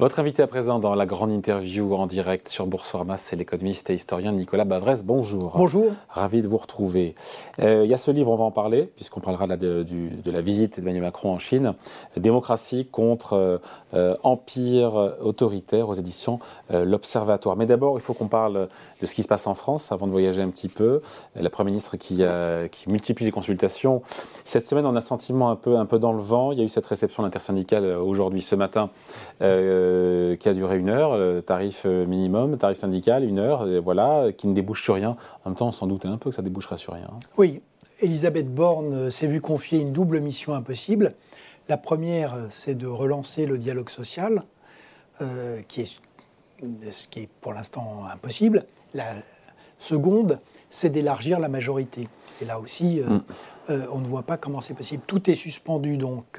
Votre 0.00 0.18
invité 0.18 0.42
à 0.42 0.48
présent 0.48 0.80
dans 0.80 0.96
la 0.96 1.06
grande 1.06 1.30
interview 1.30 1.94
en 1.94 2.08
direct 2.08 2.48
sur 2.48 2.66
Boursorama, 2.66 3.16
c'est 3.16 3.36
l'économiste 3.36 3.90
et 3.90 3.94
historien 3.94 4.32
Nicolas 4.32 4.64
Bavrez. 4.64 4.96
Bonjour. 5.04 5.52
Bonjour. 5.56 5.92
Ravi 6.08 6.42
de 6.42 6.48
vous 6.48 6.56
retrouver. 6.56 7.14
Euh, 7.60 7.82
il 7.84 7.90
y 7.90 7.94
a 7.94 7.96
ce 7.96 8.10
livre, 8.10 8.32
on 8.32 8.36
va 8.36 8.42
en 8.42 8.50
parler, 8.50 8.90
puisqu'on 8.96 9.20
parlera 9.20 9.46
de, 9.46 9.86
la 10.26 10.40
visite 10.40 10.80
d'Emmanuel 10.80 11.02
Macron 11.02 11.32
en 11.32 11.38
Chine. 11.38 11.74
Démocratie 12.16 12.86
contre 12.86 13.34
euh, 13.34 13.58
euh, 13.94 14.16
empire 14.24 15.14
autoritaire 15.22 15.88
aux 15.88 15.94
éditions 15.94 16.40
L'Observatoire. 16.70 17.54
Mais 17.54 17.66
d'abord, 17.66 17.96
il 17.96 18.00
faut 18.00 18.14
qu'on 18.14 18.26
parle 18.26 18.68
de 19.00 19.06
ce 19.06 19.14
qui 19.14 19.22
se 19.22 19.28
passe 19.28 19.46
en 19.46 19.54
France 19.54 19.92
avant 19.92 20.08
de 20.08 20.12
voyager 20.12 20.42
un 20.42 20.50
petit 20.50 20.68
peu. 20.68 21.02
La 21.36 21.50
Première 21.50 21.70
ministre 21.70 21.96
qui, 21.96 22.22
qui 22.72 22.90
multiplie 22.90 23.26
les 23.26 23.30
consultations. 23.30 24.02
Cette 24.44 24.66
semaine, 24.66 24.86
on 24.86 24.96
a 24.96 24.98
un 24.98 25.02
sentiment 25.02 25.50
un 25.50 25.56
peu, 25.56 25.76
un 25.76 25.86
peu 25.86 26.00
dans 26.00 26.12
le 26.12 26.20
vent. 26.20 26.50
Il 26.50 26.58
y 26.58 26.62
a 26.62 26.64
eu 26.64 26.68
cette 26.68 26.86
réception 26.86 27.24
intersyndicale 27.24 27.84
aujourd'hui, 27.84 28.42
ce 28.42 28.56
matin. 28.56 28.90
Euh, 29.84 30.36
qui 30.36 30.48
a 30.48 30.54
duré 30.54 30.78
une 30.78 30.88
heure, 30.88 31.42
tarif 31.44 31.82
euh, 31.86 32.06
minimum, 32.06 32.56
tarif 32.56 32.78
syndical, 32.78 33.24
une 33.24 33.38
heure, 33.38 33.66
voilà, 33.80 34.32
qui 34.36 34.46
ne 34.46 34.54
débouche 34.54 34.82
sur 34.82 34.94
rien. 34.94 35.16
En 35.44 35.50
même 35.50 35.56
temps, 35.56 35.68
on 35.68 35.72
s'en 35.72 35.86
doutait 35.86 36.08
un 36.08 36.16
peu 36.16 36.30
que 36.30 36.36
ça 36.36 36.42
débouchera 36.42 36.76
sur 36.76 36.94
rien. 36.94 37.08
Oui, 37.36 37.60
Elisabeth 38.00 38.52
Borne 38.52 38.94
euh, 38.94 39.10
s'est 39.10 39.26
vue 39.26 39.40
confier 39.40 39.80
une 39.80 39.92
double 39.92 40.20
mission 40.20 40.54
impossible. 40.54 41.14
La 41.68 41.76
première, 41.76 42.36
c'est 42.50 42.74
de 42.74 42.86
relancer 42.86 43.46
le 43.46 43.56
dialogue 43.56 43.88
social, 43.88 44.42
qui 45.66 45.80
est, 45.80 45.98
ce 46.90 47.08
qui 47.08 47.20
est 47.20 47.28
pour 47.40 47.54
l'instant 47.54 48.04
impossible. 48.12 48.64
La 48.92 49.14
seconde, 49.78 50.40
c'est 50.68 50.90
d'élargir 50.90 51.40
la 51.40 51.48
majorité. 51.48 52.08
Et 52.42 52.44
là 52.44 52.60
aussi, 52.60 53.00
mm. 53.00 53.20
on 53.70 53.98
ne 53.98 54.06
voit 54.06 54.24
pas 54.24 54.36
comment 54.36 54.60
c'est 54.60 54.74
possible. 54.74 55.02
Tout 55.06 55.30
est 55.30 55.34
suspendu 55.34 55.96
donc 55.96 56.38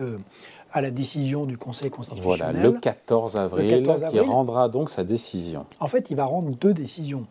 à 0.75 0.81
la 0.81 0.91
décision 0.91 1.45
du 1.45 1.57
Conseil 1.57 1.89
constitutionnel. 1.89 2.37
Voilà, 2.37 2.61
le 2.61 2.73
14 2.73 3.37
avril, 3.37 3.87
qui 4.11 4.19
rendra 4.19 4.67
donc 4.67 4.89
sa 4.89 5.05
décision. 5.05 5.65
En 5.79 5.87
fait, 5.87 6.09
il 6.11 6.17
va 6.17 6.25
rendre 6.25 6.53
deux 6.53 6.73
décisions. 6.73 7.25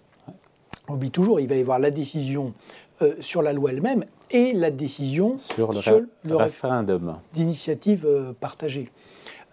On 0.89 0.95
oublie 0.95 1.11
toujours, 1.11 1.41
il 1.41 1.47
va 1.47 1.55
y 1.55 1.61
avoir 1.61 1.79
la 1.79 1.91
décision 1.91 2.55
euh, 3.03 3.15
sur 3.21 3.43
la 3.43 3.53
loi 3.53 3.71
elle-même 3.71 4.07
et 4.31 4.55
la 4.55 4.71
décision 4.71 5.37
sur 5.37 5.73
le, 5.73 6.37
référendum 6.37 7.19
d'initiative 7.35 8.07
euh, 8.07 8.33
partagée. 8.33 8.91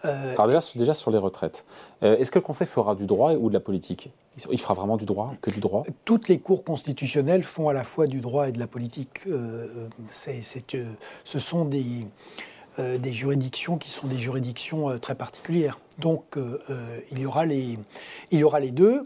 Euh, 0.06 0.32
Alors 0.32 0.46
déjà, 0.46 0.60
déjà, 0.74 0.94
sur 0.94 1.10
les 1.10 1.18
retraites, 1.18 1.66
est-ce 2.00 2.30
que 2.30 2.38
le 2.38 2.44
Conseil 2.44 2.66
fera 2.66 2.94
du 2.94 3.04
droit 3.04 3.34
ou 3.34 3.50
de 3.50 3.54
la 3.54 3.60
politique? 3.60 4.10
Il 4.50 4.58
fera 4.58 4.72
vraiment 4.72 4.96
du 4.96 5.04
droit, 5.04 5.34
que 5.42 5.50
du 5.50 5.60
droit? 5.60 5.84
Toutes 6.06 6.28
les 6.28 6.38
cours 6.38 6.64
constitutionnelles 6.64 7.42
font 7.42 7.68
à 7.68 7.74
la 7.74 7.84
fois 7.84 8.06
du 8.06 8.20
droit 8.20 8.48
et 8.48 8.52
de 8.52 8.58
la 8.58 8.66
politique. 8.66 9.20
c'est, 10.08 10.40
ce 11.24 11.38
sont 11.38 11.66
des, 11.66 12.06
euh, 12.78 12.96
des 12.96 13.12
juridictions 13.12 13.76
qui 13.76 13.90
sont 13.90 14.06
des 14.06 14.16
juridictions 14.16 14.88
euh, 14.88 14.96
très 14.96 15.14
particulières. 15.14 15.78
Donc 15.98 16.38
euh, 16.38 16.56
il, 17.10 17.18
y 17.18 17.26
aura 17.26 17.44
les, 17.44 17.78
il 18.30 18.38
y 18.38 18.44
aura 18.44 18.60
les 18.60 18.70
deux. 18.70 19.02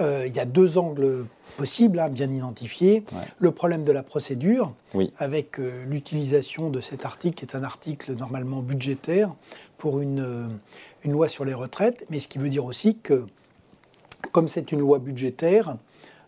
il 0.00 0.32
y 0.32 0.38
a 0.38 0.44
deux 0.44 0.78
angles 0.78 1.26
possibles, 1.56 1.98
hein, 1.98 2.08
bien 2.08 2.30
identifiés. 2.30 3.02
Le 3.40 3.50
problème 3.50 3.82
de 3.82 3.90
la 3.90 4.04
procédure, 4.04 4.72
avec 5.16 5.58
l'utilisation 5.58 6.70
de 6.70 6.80
cet 6.80 7.04
article, 7.04 7.34
qui 7.34 7.44
est 7.44 7.56
un 7.56 7.64
article 7.64 8.14
normalement 8.14 8.62
budgétaire 8.62 9.34
pour 9.78 9.98
une, 9.98 10.60
une 11.02 11.10
loi 11.10 11.26
sur 11.26 11.44
les 11.44 11.54
retraites, 11.54 12.06
mais 12.10 12.20
ce 12.20 12.28
qui 12.28 12.38
veut 12.38 12.48
dire 12.48 12.64
aussi 12.64 12.98
que, 12.98 13.26
comme 14.30 14.46
c'est 14.46 14.70
une 14.70 14.78
loi 14.78 15.00
budgétaire, 15.00 15.76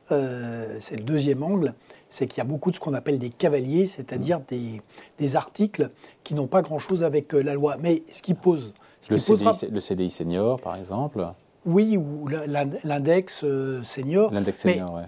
c'est 0.08 0.96
le 0.96 1.04
deuxième 1.04 1.44
angle, 1.44 1.74
c'est 2.10 2.26
qu'il 2.26 2.38
y 2.38 2.40
a 2.40 2.44
beaucoup 2.44 2.70
de 2.70 2.76
ce 2.76 2.80
qu'on 2.80 2.92
appelle 2.92 3.18
des 3.18 3.30
cavaliers, 3.30 3.86
c'est-à-dire 3.86 4.40
des, 4.48 4.82
des, 5.18 5.36
articles 5.36 5.90
qui 6.24 6.34
n'ont 6.34 6.48
pas 6.48 6.60
grand-chose 6.60 7.04
avec 7.04 7.32
euh, 7.34 7.40
la 7.40 7.54
loi. 7.54 7.76
Mais 7.80 8.02
ce 8.12 8.20
qui 8.20 8.34
pose... 8.34 8.74
Ce 9.00 9.14
le, 9.14 9.18
CDI, 9.18 9.70
le, 9.70 9.80
CDI, 9.80 10.10
senior, 10.10 10.60
par 10.60 10.76
exemple 10.76 11.24
Oui, 11.64 11.96
ou 11.96 12.28
l'index 12.28 13.44
euh, 13.44 13.82
senior. 13.82 14.30
L'index 14.32 14.60
senior, 14.60 14.92
oui. 14.94 15.02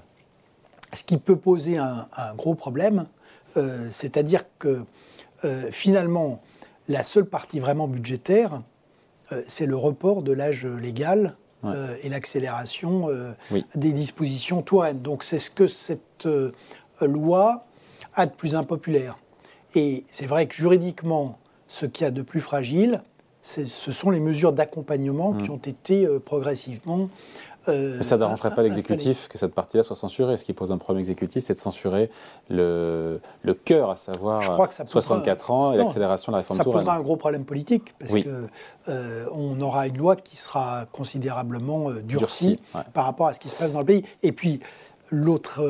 Ce 0.94 1.02
qui 1.02 1.16
peut 1.16 1.36
poser 1.36 1.78
un, 1.78 2.06
gros 2.36 2.54
problème, 2.54 3.06
euh, 3.56 3.86
c'est-à-dire 3.90 4.44
que 4.58 4.84
finalement, 5.72 6.40
la 6.86 7.02
seule 7.02 7.24
partie 7.24 7.58
vraiment 7.58 7.88
budgétaire, 7.88 8.62
c'est 9.48 9.66
le 9.66 9.74
report 9.74 10.22
de 10.22 10.32
l'âge 10.32 10.66
légal 10.66 11.34
et 11.64 12.08
l'accélération 12.08 13.08
des 13.74 13.92
dispositions 13.92 14.62
Touraine. 14.62 15.00
Donc 15.00 15.24
c'est 15.24 15.40
ce 15.40 15.50
que 15.50 15.66
cette 15.66 16.28
loi 17.06 17.64
a 18.14 18.26
de 18.26 18.32
plus 18.32 18.54
impopulaire. 18.54 19.16
Et 19.74 20.04
c'est 20.10 20.26
vrai 20.26 20.46
que 20.46 20.54
juridiquement, 20.54 21.38
ce 21.68 21.86
qu'il 21.86 22.04
y 22.04 22.06
a 22.06 22.10
de 22.10 22.22
plus 22.22 22.40
fragile, 22.40 23.02
ce 23.42 23.64
sont 23.64 24.10
les 24.10 24.20
mesures 24.20 24.52
d'accompagnement 24.52 25.32
qui 25.32 25.50
mmh. 25.50 25.54
ont 25.54 25.56
été 25.56 26.06
euh, 26.06 26.20
progressivement. 26.20 27.08
Euh, 27.68 27.96
Mais 27.98 28.02
ça 28.02 28.16
n'arrangerait 28.16 28.54
pas 28.54 28.62
l'exécutif 28.62 29.28
que 29.28 29.38
cette 29.38 29.54
partie-là 29.54 29.82
soit 29.82 29.96
censurée. 29.96 30.36
Ce 30.36 30.44
qui 30.44 30.52
pose 30.52 30.72
un 30.72 30.78
problème 30.78 31.00
exécutif, 31.00 31.44
c'est 31.44 31.54
de 31.54 31.58
censurer 31.58 32.10
le, 32.50 33.20
le 33.42 33.54
cœur, 33.54 33.90
à 33.90 33.96
savoir 33.96 34.42
64 34.86 35.50
ans 35.50 35.72
et 35.72 35.76
l'accélération 35.76 36.32
de 36.32 36.36
la 36.36 36.38
réforme 36.38 36.58
Ça 36.58 36.64
posera 36.64 36.96
un 36.96 37.00
gros 37.00 37.16
problème 37.16 37.44
politique, 37.44 37.94
parce 37.98 38.12
qu'on 38.12 38.48
euh, 38.88 39.60
aura 39.60 39.86
une 39.86 39.96
loi 39.96 40.16
qui 40.16 40.36
sera 40.36 40.86
considérablement 40.90 41.90
durcie, 41.90 42.60
par 42.92 43.04
rapport 43.04 43.28
à 43.28 43.32
ce 43.32 43.40
qui 43.40 43.48
se 43.48 43.58
passe 43.58 43.72
dans 43.72 43.80
le 43.80 43.86
pays. 43.86 44.04
Et 44.22 44.32
puis, 44.32 44.60
l'autre 45.12 45.62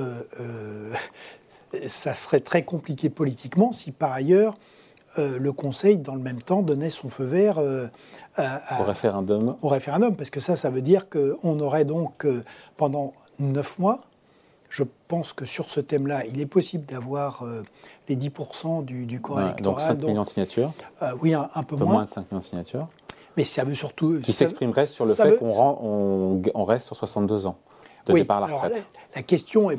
ça 1.87 2.15
serait 2.15 2.41
très 2.41 2.65
compliqué 2.65 3.11
politiquement 3.11 3.73
si 3.73 3.93
par 3.93 4.13
ailleurs 4.13 4.55
euh, 5.19 5.39
le 5.39 5.53
Conseil, 5.53 5.99
dans 5.99 6.15
le 6.15 6.23
même 6.23 6.41
temps, 6.41 6.63
donnait 6.63 6.89
son 6.89 7.11
feu 7.11 7.25
vert 7.25 7.59
euh, 7.59 7.87
au 8.39 8.85
référendum. 8.85 9.57
Au 9.61 9.69
référendum, 9.69 10.17
parce 10.17 10.31
que 10.31 10.41
ça, 10.41 10.57
ça 10.57 10.71
veut 10.71 10.81
dire 10.81 11.09
qu'on 11.11 11.61
aurait 11.61 11.85
donc 11.85 12.25
euh, 12.25 12.43
pendant 12.79 13.13
neuf 13.39 13.79
mois, 13.79 14.01
je 14.71 14.85
pense 15.09 15.35
que 15.35 15.45
sur 15.45 15.69
ce 15.69 15.81
thème-là, 15.81 16.25
il 16.25 16.41
est 16.41 16.47
possible 16.47 16.87
d'avoir 16.87 17.45
les 18.09 18.17
10% 18.17 18.87
du, 18.87 19.05
du 19.05 19.21
corps 19.21 19.43
électoral. 19.43 19.63
Donc 19.63 19.81
5 19.83 19.99
millions 20.03 20.23
de 20.23 20.27
signatures 20.27 20.73
Oui, 21.21 21.35
un, 21.35 21.63
peu, 21.63 21.77
moins. 21.77 21.93
moins 21.93 22.05
de 22.05 22.09
5 22.09 22.31
millions 22.31 22.39
de 22.39 22.45
signatures. 22.45 22.89
Mais 23.37 23.45
ça 23.45 23.65
veut 23.65 23.75
surtout... 23.75 24.19
Qui 24.23 24.33
s'exprimerait 24.33 24.87
sur 24.87 25.05
le 25.05 25.13
fait 25.13 25.37
qu'on 25.37 26.41
on, 26.55 26.65
reste 26.65 26.87
sur 26.87 26.97
62 26.97 27.45
ans 27.45 27.59
de 28.07 28.13
départ 28.13 28.45
à 28.45 28.49
la 28.49 28.55
retraite. 28.57 28.87
la, 29.15 29.23
question 29.23 29.71
est, 29.71 29.79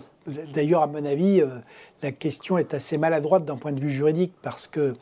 d'ailleurs, 0.54 0.84
à 0.84 0.88
mon 0.88 1.06
avis, 1.06 1.44
la 2.04 2.12
question 2.12 2.58
est 2.58 2.74
assez 2.74 2.98
maladroite 2.98 3.46
d'un 3.46 3.56
point 3.56 3.72
de 3.72 3.80
vue 3.80 3.90
juridique 3.90 4.34
parce 4.42 4.68
que, 4.68 4.94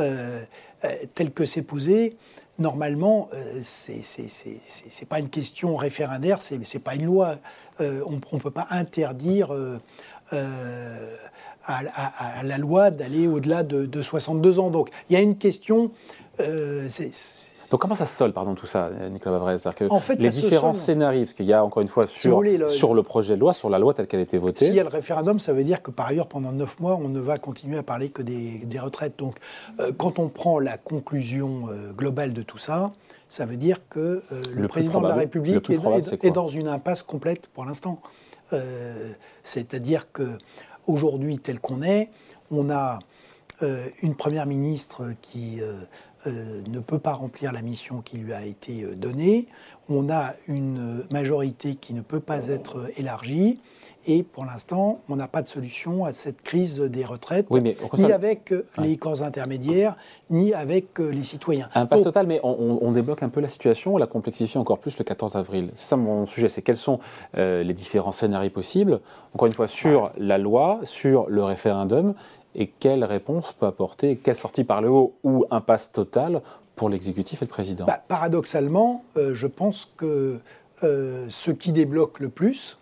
euh, 0.00 0.42
euh, 0.84 0.94
tel 1.14 1.32
que 1.32 1.44
c'est 1.44 1.62
posé, 1.62 2.16
normalement, 2.58 3.28
euh, 3.32 3.60
ce 3.62 3.92
c'est 4.02 5.08
pas 5.08 5.20
une 5.20 5.30
question 5.30 5.76
référendaire, 5.76 6.42
c'est 6.42 6.82
pas 6.82 6.96
une 6.96 7.06
loi. 7.06 7.36
on 7.80 8.10
ne 8.10 8.40
peut 8.40 8.50
pas 8.50 8.66
interdire 8.70 9.52
à, 11.64 12.42
la 12.42 12.58
loi 12.58 12.90
d'aller 12.90 13.28
au-delà 13.28 13.62
de, 13.62 13.86
de, 13.86 14.02
62 14.02 14.58
ans. 14.58 14.70
Donc 14.70 14.90
il 15.08 15.12
y 15.12 15.16
a 15.16 15.20
une 15.20 15.38
question. 15.38 15.90
Donc 17.70 17.80
comment 17.82 17.96
ça 17.96 18.06
se 18.06 18.16
solde, 18.16 18.32
pardon, 18.32 18.54
tout 18.54 18.66
ça, 18.66 18.90
Nicolas 19.10 19.38
Bavrez 19.38 19.56
En 19.90 20.00
fait, 20.00 20.16
Les 20.16 20.30
différents 20.30 20.72
scénarios, 20.72 21.24
parce 21.24 21.34
qu'il 21.34 21.46
y 21.46 21.52
a 21.52 21.62
encore 21.62 21.82
une 21.82 21.88
fois 21.88 22.06
sur, 22.06 22.42
sur 22.68 22.94
le 22.94 23.02
projet 23.02 23.34
de 23.34 23.40
loi, 23.40 23.52
sur 23.52 23.68
la 23.68 23.78
loi 23.78 23.92
telle 23.92 24.06
qu'elle 24.06 24.20
a 24.20 24.22
été 24.22 24.38
votée. 24.38 24.66
S'il 24.66 24.74
y 24.74 24.80
a 24.80 24.84
le 24.84 24.88
référendum, 24.88 25.38
ça 25.38 25.52
veut 25.52 25.64
dire 25.64 25.82
que 25.82 25.90
par 25.90 26.06
ailleurs, 26.06 26.28
pendant 26.28 26.50
neuf 26.50 26.80
mois, 26.80 26.96
on 26.96 27.08
ne 27.08 27.20
va 27.20 27.36
continuer 27.36 27.76
à 27.76 27.82
parler 27.82 28.08
que 28.08 28.22
des, 28.22 28.78
retraites. 28.78 29.18
Donc 29.18 29.36
euh, 29.80 29.92
quand 29.96 30.18
on 30.18 30.28
prend 30.28 30.58
la 30.60 30.78
conclusion 30.78 31.68
euh, 31.68 31.92
globale 31.92 32.32
de 32.32 32.42
tout 32.42 32.58
ça, 32.58 32.92
ça 33.28 33.44
veut 33.44 33.56
dire 33.56 33.80
que 33.90 34.22
euh, 34.32 34.40
le, 34.54 34.68
président 34.68 35.00
de 35.02 35.08
la 35.08 35.14
République 35.14 35.68
est, 35.68 36.30
dans 36.30 36.48
une 36.48 36.68
impasse 36.68 37.02
complète 37.02 37.48
pour 37.48 37.64
l'instant. 37.64 38.00
C'est-à-dire 39.42 40.10
que 40.10 40.38
aujourd'hui, 40.86 41.38
tel 41.38 41.60
qu'on 41.60 41.82
est, 41.82 42.08
on 42.50 42.70
a 42.70 42.98
une 44.00 44.14
première 44.14 44.46
ministre 44.46 45.12
qui 45.20 45.60
euh, 46.26 46.62
ne 46.66 46.80
peut 46.80 46.98
pas 46.98 47.12
remplir 47.12 47.52
la 47.52 47.62
mission 47.62 48.00
qui 48.00 48.16
lui 48.16 48.32
a 48.32 48.44
été 48.44 48.82
euh, 48.82 48.96
donnée. 48.96 49.46
On 49.88 50.10
a 50.10 50.34
une 50.48 51.04
majorité 51.12 51.76
qui 51.76 51.94
ne 51.94 52.00
peut 52.00 52.18
pas 52.18 52.48
être 52.48 52.90
élargie. 52.96 53.60
Et 54.06 54.22
pour 54.22 54.44
l'instant, 54.44 55.00
on 55.08 55.16
n'a 55.16 55.28
pas 55.28 55.42
de 55.42 55.48
solution 55.48 56.04
à 56.04 56.12
cette 56.12 56.42
crise 56.42 56.80
des 56.80 57.04
retraites, 57.04 57.46
ni 57.50 58.12
avec 58.12 58.52
euh, 58.52 58.66
les 58.78 58.96
corps 58.96 59.22
intermédiaires, 59.22 59.96
ni 60.30 60.54
avec 60.54 60.98
les 60.98 61.22
citoyens. 61.22 61.68
Un 61.74 61.86
passe 61.86 62.02
total, 62.02 62.26
mais 62.26 62.40
on, 62.42 62.90
débloque 62.92 63.22
un 63.22 63.28
peu 63.28 63.40
la 63.40 63.48
situation, 63.48 63.94
on 63.94 63.98
la 63.98 64.06
complexifie 64.06 64.56
encore 64.56 64.78
plus 64.78 64.98
le 64.98 65.04
14 65.04 65.36
avril. 65.36 65.68
C'est 65.74 65.90
ça 65.90 65.96
mon 65.96 66.24
sujet, 66.26 66.48
c'est 66.48 66.62
quels 66.62 66.78
sont 66.78 67.00
les 67.34 67.74
différents 67.74 68.12
scénarios 68.12 68.50
possibles, 68.50 69.00
encore 69.34 69.46
une 69.46 69.52
fois, 69.52 69.68
sur 69.68 70.10
la 70.16 70.38
loi, 70.38 70.80
sur 70.84 71.28
le 71.28 71.44
référendum, 71.44 72.14
et 72.54 72.66
quelle 72.66 73.04
réponse 73.04 73.52
peut 73.52 73.66
apporter, 73.66 74.16
quelle 74.16 74.36
sortie 74.36 74.64
par 74.64 74.80
le 74.80 74.88
haut 74.88 75.14
ou 75.22 75.44
impasse 75.50 75.92
totale 75.92 76.42
pour 76.76 76.88
l'exécutif 76.88 77.42
et 77.42 77.44
le 77.44 77.50
président? 77.50 77.86
Bah, 77.86 78.02
Paradoxalement, 78.08 79.04
euh, 79.16 79.34
je 79.34 79.46
pense 79.46 79.92
que 79.96 80.38
euh, 80.82 81.26
ce 81.28 81.50
qui 81.50 81.72
débloque 81.72 82.20
le 82.20 82.28
plus, 82.28 82.78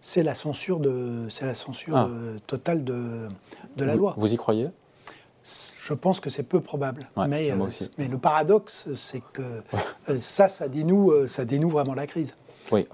c'est 0.00 0.22
la 0.22 0.34
censure, 0.34 0.80
de, 0.80 1.28
la 1.42 1.54
censure 1.54 1.96
ah. 1.96 2.08
euh, 2.10 2.38
totale 2.46 2.84
de, 2.84 3.28
de 3.76 3.84
la 3.84 3.94
loi. 3.94 4.14
Vous 4.16 4.32
y 4.32 4.36
croyez? 4.36 4.68
Je 5.42 5.94
pense 5.94 6.20
que 6.20 6.28
c'est 6.28 6.42
peu 6.42 6.60
probable. 6.60 7.08
mais, 7.16 7.50
mais, 7.96 8.08
le 8.08 8.18
paradoxe, 8.18 8.88
c'est 8.94 9.22
que 9.32 9.62
ça, 10.18 10.48
ça 10.48 10.68
dénoue, 10.68 11.26
ça 11.26 11.46
dénoue 11.46 11.70
vraiment 11.70 11.94
la 11.94 12.06
crise. 12.06 12.34
Oui, 12.72 12.86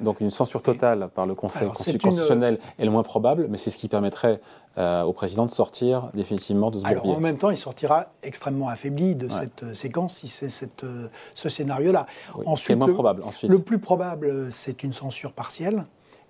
donc, 0.00 0.20
une 0.20 0.30
censure 0.30 0.62
totale 0.62 1.08
par 1.14 1.26
le 1.26 1.34
Conseil 1.34 1.68
constitutionnel 1.68 2.58
est 2.78 2.84
le 2.84 2.90
moins 2.90 3.02
probable, 3.02 3.46
mais 3.48 3.58
c'est 3.58 3.70
ce 3.70 3.78
qui 3.78 3.88
permettrait 3.88 4.40
au 4.76 5.12
président 5.12 5.46
de 5.46 5.50
sortir 5.50 6.10
définitivement 6.14 6.70
de 6.70 6.78
ce 6.78 6.86
alors, 6.86 7.08
En 7.08 7.20
même 7.20 7.38
temps, 7.38 7.50
il 7.50 7.56
sortira 7.56 8.12
extrêmement 8.22 8.68
affaibli 8.68 9.14
de 9.14 9.28
cette 9.28 9.74
séquence 9.74 10.16
si 10.16 10.28
c'est 10.28 10.48
ce 10.48 11.48
scénario-là. 11.48 12.06
ensuite, 12.46 12.70
le 12.70 12.76
moins 12.76 12.92
probable. 12.92 13.22
Ensuite. 13.24 13.50
Le 13.50 13.58
plus 13.58 13.78
probable, 13.78 14.50
c'est 14.50 14.82
une 14.82 14.92
censure 14.92 15.32
partielle. 15.32 15.84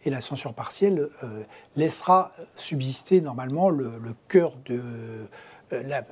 Et 0.06 0.10
la 0.10 0.22
censure 0.22 0.54
partielle 0.54 1.10
laissera 1.76 2.32
subsister 2.56 3.20
normalement 3.20 3.68
le 3.68 4.14
cœur 4.28 4.54
de, 4.64 4.80
euh, 5.72 5.82
la, 5.86 6.02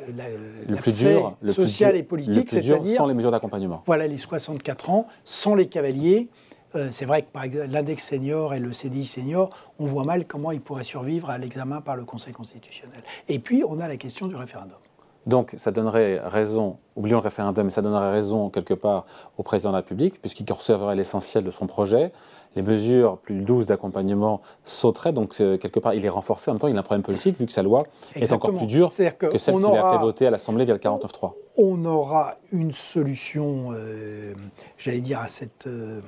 le 0.68 0.76
plus 0.76 0.98
dur, 0.98 1.36
le 1.40 1.52
social 1.52 1.96
et 1.96 2.02
politique, 2.02 2.50
c'est-à-dire 2.50 2.86
sans 2.96 3.06
les 3.06 3.14
mesures 3.14 3.30
d'accompagnement. 3.30 3.82
Voilà, 3.86 4.06
les 4.06 4.18
64 4.18 4.90
ans, 4.90 5.06
sans 5.24 5.54
les 5.54 5.68
cavaliers. 5.68 6.28
Euh, 6.78 6.88
c'est 6.90 7.04
vrai 7.04 7.22
que 7.22 7.30
par 7.30 7.44
l'index 7.46 8.04
senior 8.04 8.54
et 8.54 8.60
le 8.60 8.72
CDI 8.72 9.06
senior, 9.06 9.50
on 9.78 9.86
voit 9.86 10.04
mal 10.04 10.26
comment 10.26 10.52
ils 10.52 10.60
pourraient 10.60 10.84
survivre 10.84 11.30
à 11.30 11.38
l'examen 11.38 11.80
par 11.80 11.96
le 11.96 12.04
Conseil 12.04 12.32
constitutionnel. 12.32 13.00
Et 13.28 13.38
puis, 13.38 13.64
on 13.66 13.80
a 13.80 13.88
la 13.88 13.96
question 13.96 14.26
du 14.26 14.36
référendum. 14.36 14.78
Donc, 15.26 15.54
ça 15.58 15.72
donnerait 15.72 16.20
raison, 16.20 16.78
oublions 16.96 17.18
le 17.18 17.24
référendum, 17.24 17.66
mais 17.66 17.70
ça 17.70 17.82
donnerait 17.82 18.12
raison 18.12 18.48
quelque 18.48 18.72
part 18.72 19.04
au 19.36 19.42
président 19.42 19.70
de 19.70 19.74
la 19.74 19.80
République, 19.80 20.20
puisqu'il 20.20 20.46
conserverait 20.46 20.96
l'essentiel 20.96 21.44
de 21.44 21.50
son 21.50 21.66
projet 21.66 22.12
les 22.56 22.62
mesures 22.62 23.18
plus 23.18 23.42
douces 23.42 23.66
d'accompagnement 23.66 24.40
sauteraient. 24.64 25.12
Donc, 25.12 25.34
quelque 25.34 25.78
part, 25.80 25.94
il 25.94 26.04
est 26.04 26.08
renforcé. 26.08 26.50
En 26.50 26.54
même 26.54 26.60
temps, 26.60 26.68
il 26.68 26.76
a 26.76 26.80
un 26.80 26.82
problème 26.82 27.02
politique, 27.02 27.38
vu 27.38 27.46
que 27.46 27.52
sa 27.52 27.62
loi 27.62 27.82
est 28.14 28.32
encore 28.32 28.54
plus 28.54 28.66
dure 28.66 28.88
que, 28.88 29.38
celle 29.38 29.54
qu'il 29.54 29.66
a 29.66 29.92
fait 29.92 29.98
voter 29.98 30.26
à 30.26 30.30
l'Assemblée 30.30 30.64
via 30.64 30.74
le 30.74 30.80
49.3. 30.80 31.32
On 31.58 31.84
aura 31.84 32.36
une 32.52 32.72
solution, 32.72 33.68
euh, 33.72 34.34
j'allais 34.78 35.00
dire, 35.00 35.20
à 35.20 35.28
cette. 35.28 35.66
Euh, 35.66 36.00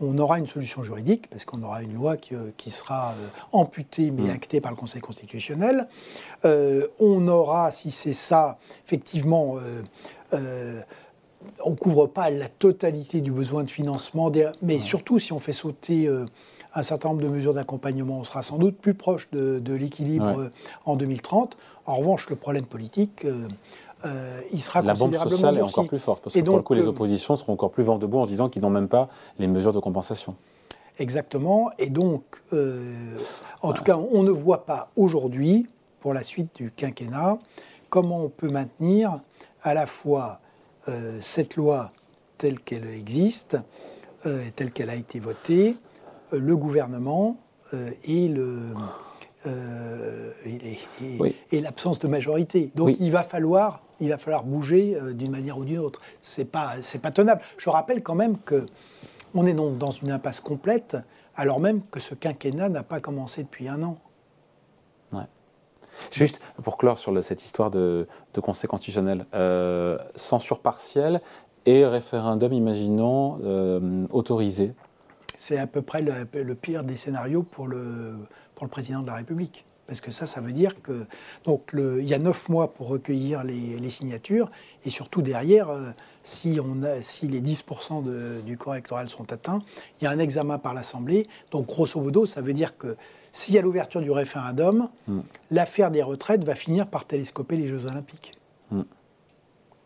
on 0.00 0.18
aura 0.18 0.38
une 0.38 0.46
solution 0.46 0.82
juridique, 0.82 1.28
parce 1.28 1.44
qu'on 1.44 1.62
aura 1.62 1.82
une 1.82 1.94
loi 1.94 2.16
qui, 2.16 2.34
euh, 2.34 2.50
sera 2.68 3.14
amputée 3.52 4.10
mais 4.10 4.28
mm. 4.28 4.30
actée 4.30 4.60
par 4.60 4.70
le 4.70 4.76
Conseil 4.76 5.00
constitutionnel. 5.00 5.88
on 6.44 7.28
aura, 7.28 7.70
si 7.70 7.90
c'est 7.90 8.12
ça, 8.12 8.58
effectivement, 8.86 9.58
on 11.64 11.70
ne 11.70 11.76
couvre 11.76 12.06
pas 12.06 12.30
la 12.30 12.48
totalité 12.48 13.20
du 13.20 13.30
besoin 13.30 13.64
de 13.64 13.70
financement, 13.70 14.30
mais 14.60 14.80
surtout 14.80 15.18
si 15.18 15.32
on 15.32 15.38
fait 15.38 15.52
sauter 15.52 16.06
euh, 16.06 16.24
un 16.74 16.82
certain 16.82 17.10
nombre 17.10 17.22
de 17.22 17.28
mesures 17.28 17.54
d'accompagnement, 17.54 18.20
on 18.20 18.24
sera 18.24 18.42
sans 18.42 18.58
doute 18.58 18.76
plus 18.76 18.94
proche 18.94 19.30
de, 19.30 19.72
l'équilibre 19.74 20.40
euh, 20.40 20.50
en 20.84 20.96
2030. 20.96 21.56
En 21.86 21.96
revanche, 21.96 22.28
le 22.30 22.36
problème 22.36 22.64
politique, 22.64 23.26
euh, 24.04 24.40
il 24.52 24.60
sera 24.60 24.82
la 24.82 24.94
bombe 24.94 25.14
sociale 25.16 25.58
est 25.58 25.62
encore 25.62 25.86
plus 25.86 25.98
forte, 25.98 26.22
parce 26.22 26.34
que 26.34 26.40
pour 26.40 26.56
le 26.56 26.62
coup, 26.62 26.74
les 26.74 26.86
oppositions 26.86 27.36
seront 27.36 27.52
encore 27.52 27.70
plus 27.70 27.84
vent 27.84 27.98
debout 27.98 28.18
en 28.18 28.26
disant 28.26 28.48
qu'ils 28.48 28.62
n'ont 28.62 28.70
même 28.70 28.88
pas 28.88 29.08
les 29.38 29.46
mesures 29.46 29.72
de 29.72 29.80
compensation. 29.80 30.34
Exactement, 30.98 31.70
et 31.78 31.90
donc, 31.90 32.22
en 33.62 33.72
tout 33.72 33.82
cas, 33.82 33.96
on 33.96 34.22
ne 34.22 34.30
voit 34.30 34.66
pas 34.66 34.90
aujourd'hui, 34.96 35.66
pour 36.00 36.14
la 36.14 36.22
suite 36.22 36.54
du 36.56 36.70
quinquennat, 36.70 37.38
comment 37.92 38.24
on 38.24 38.28
peut 38.28 38.48
maintenir 38.48 39.20
à 39.62 39.74
la 39.74 39.86
fois 39.86 40.40
euh, 40.88 41.18
cette 41.20 41.56
loi 41.56 41.92
telle 42.38 42.58
qu'elle 42.58 42.86
existe, 42.86 43.56
euh, 44.26 44.42
telle 44.56 44.72
qu'elle 44.72 44.90
a 44.90 44.96
été 44.96 45.20
votée, 45.20 45.76
euh, 46.32 46.40
le 46.40 46.56
gouvernement 46.56 47.36
et 48.04 48.28
le 48.28 48.74
et, 51.50 51.60
l'absence 51.60 51.98
de 52.00 52.06
majorité. 52.06 52.70
Donc 52.74 52.96
il 53.00 53.10
va 53.10 53.22
falloir 53.22 53.82
il 54.02 54.10
va 54.10 54.18
falloir 54.18 54.44
bouger 54.44 54.96
d'une 55.14 55.30
manière 55.30 55.56
ou 55.58 55.64
d'une 55.64 55.78
autre. 55.78 56.00
C'est 56.20 56.44
pas 56.44 56.74
c'est 56.82 57.00
pas 57.00 57.10
tenable. 57.10 57.40
Je 57.56 57.70
rappelle 57.70 58.02
quand 58.02 58.14
même 58.14 58.38
que 58.38 58.66
on 59.34 59.46
est 59.46 59.54
donc 59.54 59.78
dans 59.78 59.90
une 59.90 60.10
impasse 60.10 60.40
complète, 60.40 60.96
alors 61.36 61.60
même 61.60 61.80
que 61.90 62.00
ce 62.00 62.14
quinquennat 62.14 62.68
n'a 62.68 62.82
pas 62.82 63.00
commencé 63.00 63.42
depuis 63.42 63.68
un 63.68 63.82
an. 63.82 63.98
Juste 66.10 66.40
pour 66.62 66.76
clore 66.76 66.98
sur 66.98 67.22
cette 67.22 67.44
histoire 67.44 67.70
de, 67.70 68.06
Conseil 68.42 68.68
constitutionnel, 68.68 69.26
euh, 69.34 69.98
censure 70.16 70.60
partielle 70.60 71.20
et 71.66 71.86
référendum, 71.86 72.52
imaginons, 72.52 73.38
euh, 73.44 74.06
autorisé. 74.10 74.72
C'est 75.36 75.58
à 75.58 75.66
peu 75.66 75.82
près 75.82 76.02
le, 76.02 76.54
pire 76.54 76.84
des 76.84 76.96
scénarios 76.96 77.42
pour 77.42 77.66
le, 77.66 78.14
pour 78.54 78.64
le 78.64 78.70
président 78.70 79.00
de 79.00 79.06
la 79.06 79.14
République. 79.14 79.64
Parce 79.92 80.00
que 80.00 80.10
ça, 80.10 80.24
ça 80.24 80.40
veut 80.40 80.52
dire 80.52 80.80
que 80.80 81.04
donc 81.44 81.74
il 81.74 82.08
y 82.08 82.14
a 82.14 82.18
neuf 82.18 82.48
mois 82.48 82.72
pour 82.72 82.88
recueillir 82.88 83.44
les, 83.44 83.90
signatures, 83.90 84.48
et 84.86 84.88
surtout 84.88 85.20
derrière, 85.20 85.68
euh, 85.68 85.90
si, 86.22 86.58
on 86.64 86.82
a, 86.82 87.02
si 87.02 87.28
les 87.28 87.42
10% 87.42 88.42
du 88.42 88.56
corps 88.56 88.72
électoral 88.72 89.10
sont 89.10 89.30
atteints, 89.30 89.62
il 90.00 90.04
y 90.04 90.06
a 90.06 90.10
un 90.10 90.18
examen 90.18 90.56
par 90.58 90.72
l'Assemblée. 90.72 91.26
Donc 91.50 91.66
grosso 91.66 92.00
modo, 92.00 92.24
ça 92.24 92.40
veut 92.40 92.54
dire 92.54 92.78
que 92.78 92.96
s'il 93.32 93.54
y 93.54 93.58
a 93.58 93.60
l'ouverture 93.60 94.00
du 94.00 94.10
référendum, 94.10 94.88
mm. 95.08 95.20
l'affaire 95.50 95.90
des 95.90 96.02
retraites 96.02 96.42
va 96.42 96.54
finir 96.54 96.86
par 96.86 97.04
télescoper 97.04 97.56
les 97.56 97.68
Jeux 97.68 97.84
Olympiques. 97.84 98.32
Mm. 98.70 98.80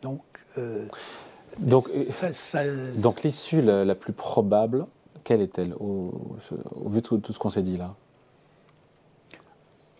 Donc, 0.02 0.22
euh, 0.56 0.86
donc, 1.58 1.88
donc 2.98 3.24
l'issue 3.24 3.60
la, 3.60 3.94
plus 3.96 4.12
probable, 4.12 4.86
quelle 5.24 5.40
est-elle 5.40 5.74
au, 5.74 6.36
vu 6.86 7.00
de 7.00 7.06
tout, 7.08 7.32
ce 7.32 7.40
qu'on 7.40 7.50
s'est 7.50 7.62
dit 7.62 7.76
là? 7.76 7.96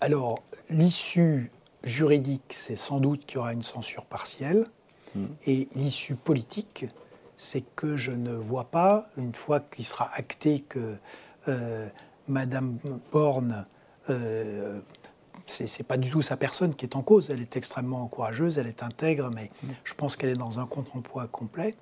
Alors, 0.00 0.42
l'issue 0.68 1.50
juridique, 1.84 2.52
c'est 2.52 2.76
sans 2.76 3.00
doute 3.00 3.26
qu'il 3.26 3.36
y 3.36 3.38
aura 3.38 3.52
une 3.52 3.62
censure 3.62 4.04
partielle. 4.04 4.64
Mm. 5.14 5.24
Et 5.46 5.68
l'issue 5.74 6.16
politique, 6.16 6.86
c'est 7.36 7.64
que 7.74 7.96
je 7.96 8.12
ne 8.12 8.34
vois 8.34 8.70
pas, 8.70 9.08
une 9.16 9.34
fois 9.34 9.60
qu'il 9.60 9.84
sera 9.84 10.10
acté 10.14 10.60
que 10.60 10.96
euh, 11.48 11.88
Madame 12.28 12.78
Borne, 13.12 13.64
euh, 14.10 14.80
c'est 15.46 15.86
pas 15.86 15.96
du 15.96 16.10
tout 16.10 16.22
sa 16.22 16.36
personne 16.36 16.74
qui 16.74 16.84
est 16.84 16.96
en 16.96 17.02
cause. 17.02 17.30
Elle 17.30 17.40
est 17.40 17.56
extrêmement 17.56 18.06
courageuse, 18.08 18.58
elle 18.58 18.66
est 18.66 18.82
intègre, 18.82 19.30
mais 19.32 19.50
je 19.84 19.94
pense 19.94 20.16
qu'elle 20.16 20.30
est 20.30 20.34
dans 20.34 20.58
un 20.58 20.66
contre-emploi 20.66 21.28
complet. 21.28 21.74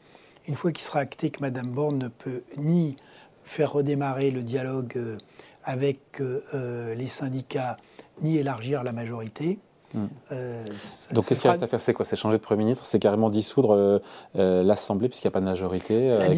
Une 0.47 0.55
fois 0.55 0.73
qu'il 0.73 0.85
sera 0.85 1.01
acté 1.01 1.31
que 1.31 1.41
Madame 1.41 1.71
Borne 1.71 1.99
ne 1.99 2.09
peut 2.09 2.43
ni 2.59 2.97
faire 3.45 3.73
redémarrer 3.73 4.31
le 4.31 4.43
dialogue 4.43 4.93
euh, 4.97 5.17
avec 5.63 6.21
euh, 6.21 6.95
les 6.95 7.07
syndicats, 7.07 7.79
ni 8.23 8.39
élargir 8.39 8.83
la 8.83 8.93
majorité, 8.93 9.59
Hmm. 9.95 10.07
Euh, 10.33 10.65
Donc, 11.13 11.27
qu'est-ce 11.27 11.41
qu'il 11.41 11.51
reste 11.51 11.63
à 11.63 11.69
faire? 11.69 11.81
C'est 11.81 11.95
quoi? 11.95 12.05
C'est 12.05 12.17
changer 12.17 12.39
de 12.39 12.43
Premier 12.43 12.65
ministre? 12.65 12.85
C'est 12.85 12.99
carrément 12.99 13.31
dissoudre 13.31 13.75
euh, 13.75 13.99
euh, 14.37 14.63
l'Assemblée 14.65 15.09
puisqu'il 15.09 15.29
n'y 15.29 15.33
a 15.33 15.35
pas 15.35 15.41
de 15.41 15.45
majorité 15.45 16.09
la, 16.09 16.29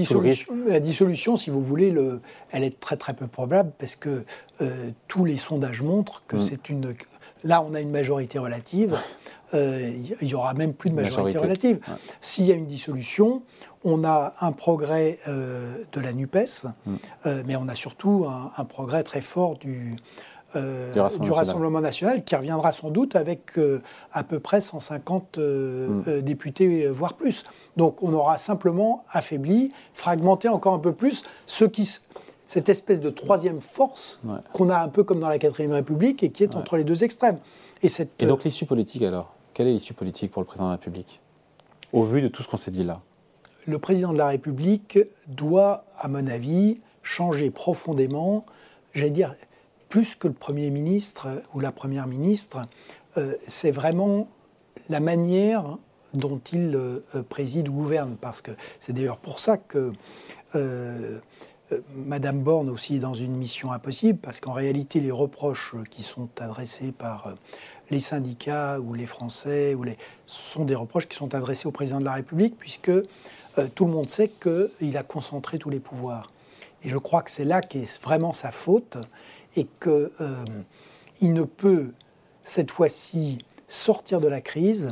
dissolution, 0.81 1.37
si 1.37 1.49
vous 1.49 1.63
voulez, 1.63 1.91
le, 1.91 2.21
elle 2.53 2.65
est 2.65 2.79
très 2.79 2.99
très 2.99 3.15
peu 3.15 3.27
probable 3.27 3.73
parce 3.79 3.97
que 3.97 4.25
tous 5.09 5.25
les 5.25 5.39
sondages 5.39 5.83
montrent 5.83 6.23
que 6.29 6.37
hmm. 6.37 6.41
c'est 6.41 6.69
une. 6.69 6.95
Là, 7.45 7.63
on 7.63 7.75
a 7.75 7.81
une 7.81 7.91
majorité 7.91 8.39
relative. 8.39 8.97
Il 9.53 10.17
n'y 10.21 10.35
aura 10.35 10.55
même 10.55 10.75
plus 10.75 10.91
de 10.91 10.97
majorité, 10.97 11.39
relative. 11.39 11.79
S'il 12.21 12.47
y 12.47 12.53
a 12.53 12.57
une 12.57 12.67
dissolution, 12.67 13.43
on 13.85 14.03
a 14.03 14.35
un 14.41 14.51
progrès 14.51 15.21
de 15.27 16.01
la 16.01 16.13
NUPES, 16.13 16.67
hmm. 16.85 16.97
mais 17.47 17.55
on 17.55 17.69
a 17.69 17.77
surtout 17.77 18.27
un 18.29 18.65
progrès 18.65 19.05
très 19.05 19.21
fort 19.21 19.57
du, 19.57 19.97
euh, 20.57 20.93
du, 20.93 21.31
Rassemblement, 21.31 21.81
national. 21.81 22.25
qui 22.25 22.35
reviendra 22.35 22.73
sans 22.73 22.91
doute 22.91 23.17
avec 23.17 23.59
euh, 23.59 23.83
à 24.13 24.25
peu 24.25 24.41
près 24.41 24.61
150 24.61 25.39
euh, 25.39 25.89
mm. 25.89 26.23
députés, 26.23 26.87
voire 26.89 27.15
plus. 27.15 27.45
Donc 27.77 28.03
on 28.03 28.13
aura 28.13 28.39
simplement 28.39 29.05
affaibli, 29.11 29.73
fragmenté 29.95 30.49
encore 30.49 30.75
un 30.75 30.79
peu 30.79 30.93
plus 30.93 31.25
ce 31.47 31.65
qui, 31.65 31.89
cette 32.47 32.69
espèce 32.69 33.01
de 33.01 33.11
troisième 33.11 33.61
force 33.61 34.19
qu'on 34.53 34.71
a 34.71 34.79
un 34.79 34.89
peu 34.89 35.05
comme 35.05 35.21
dans 35.21 35.29
la 35.29 35.39
quatrième 35.39 35.73
République 35.73 36.23
et 36.23 36.31
qui 36.31 36.43
est 36.43 36.57
entre 36.57 36.77
les 36.77 36.85
deux 36.85 37.05
extrêmes. 37.05 37.39
Et, 37.83 37.89
cette, 37.89 38.11
et 38.19 38.27
donc 38.27 38.45
l'issue 38.45 38.67
politique 38.67 39.03
alors? 39.03 39.35
Quelle 39.55 39.69
est 39.69 39.73
l'issue 39.73 39.95
politique 39.95 40.33
pour 40.33 40.43
le 40.43 40.47
président 40.47 40.67
de 40.67 40.73
la 40.73 40.77
République? 40.77 41.21
Au 41.93 42.03
vu 42.03 42.21
de 42.21 42.29
tout 42.29 42.43
ce 42.43 42.49
qu'on 42.49 42.57
s'est 42.57 42.71
dit 42.71 42.85
là? 42.85 43.01
Le 43.67 43.79
président 43.79 44.13
de 44.13 44.19
la 44.19 44.29
République 44.29 44.99
doit, 45.27 45.85
à 45.99 46.09
mon 46.09 46.27
avis, 46.27 46.79
changer 47.03 47.51
profondément, 47.51 48.45
j'allais 48.95 49.11
dire, 49.11 49.35
plus 49.89 50.15
que 50.15 50.29
le 50.29 50.35
Premier 50.35 50.71
ministre 50.71 51.43
ou 51.55 51.61
la 51.61 51.73
Première 51.73 52.07
ministre, 52.07 52.67
euh, 53.17 53.35
c'est 53.47 53.71
vraiment 53.71 54.29
la 54.89 55.01
manière 55.01 55.79
dont 56.15 56.41
il 56.53 56.75
euh, 56.75 57.01
préside 57.29 57.69
ou 57.69 57.73
gouverne. 57.73 58.17
Parce 58.21 58.43
que 58.43 58.53
c'est 58.81 58.93
d'ailleurs 58.93 59.19
pour 59.19 59.41
ça 59.41 59.57
que 59.57 59.93
euh, 60.55 61.21
Madame 61.95 62.41
Borne 62.41 62.69
aussi 62.69 62.97
est 62.97 63.01
dans 63.01 63.15
une 63.15 63.37
mission 63.37 63.73
impossible, 63.73 64.19
parce 64.19 64.41
qu'en 64.41 64.53
réalité, 64.53 65.01
les 65.01 65.11
reproches 65.11 65.75
qui 65.91 66.03
sont 66.03 66.29
adressés 66.39 66.93
par 66.93 67.35
les 67.91 67.99
syndicats 67.99 68.79
ou 68.79 68.95
les 68.95 69.07
Français 69.07 69.75
ou 69.75 69.83
les, 69.83 69.99
sont 70.27 70.65
des 70.65 70.77
reproches 70.77 71.09
qui 71.09 71.17
sont 71.17 71.35
adressés 71.35 71.67
au 71.67 71.73
président 71.73 71.99
de 71.99 72.05
la 72.05 72.15
République, 72.15 72.57
puisque 72.57 72.93
tout 73.75 73.85
le 73.85 73.91
monde 73.91 74.11
sait 74.11 74.29
qu'il 74.29 74.97
a 74.97 75.03
concentré 75.03 75.59
tous 75.59 75.71
les 75.71 75.81
pouvoirs. 75.81 76.31
Et 76.85 76.89
je 76.89 76.99
crois 76.99 77.23
que 77.23 77.33
c'est 77.33 77.45
là 77.45 77.63
qu'est 77.63 78.01
vraiment 78.01 78.33
sa 78.33 78.53
faute 78.53 78.97
et 79.57 79.67
qu'il 79.83 80.11
euh, 80.21 80.45
ne 81.23 81.43
peut 81.43 81.93
cette 82.45 82.71
fois-ci 82.71 83.39
sortir 83.69 84.21
de 84.21 84.29
la 84.29 84.41
crise 84.41 84.91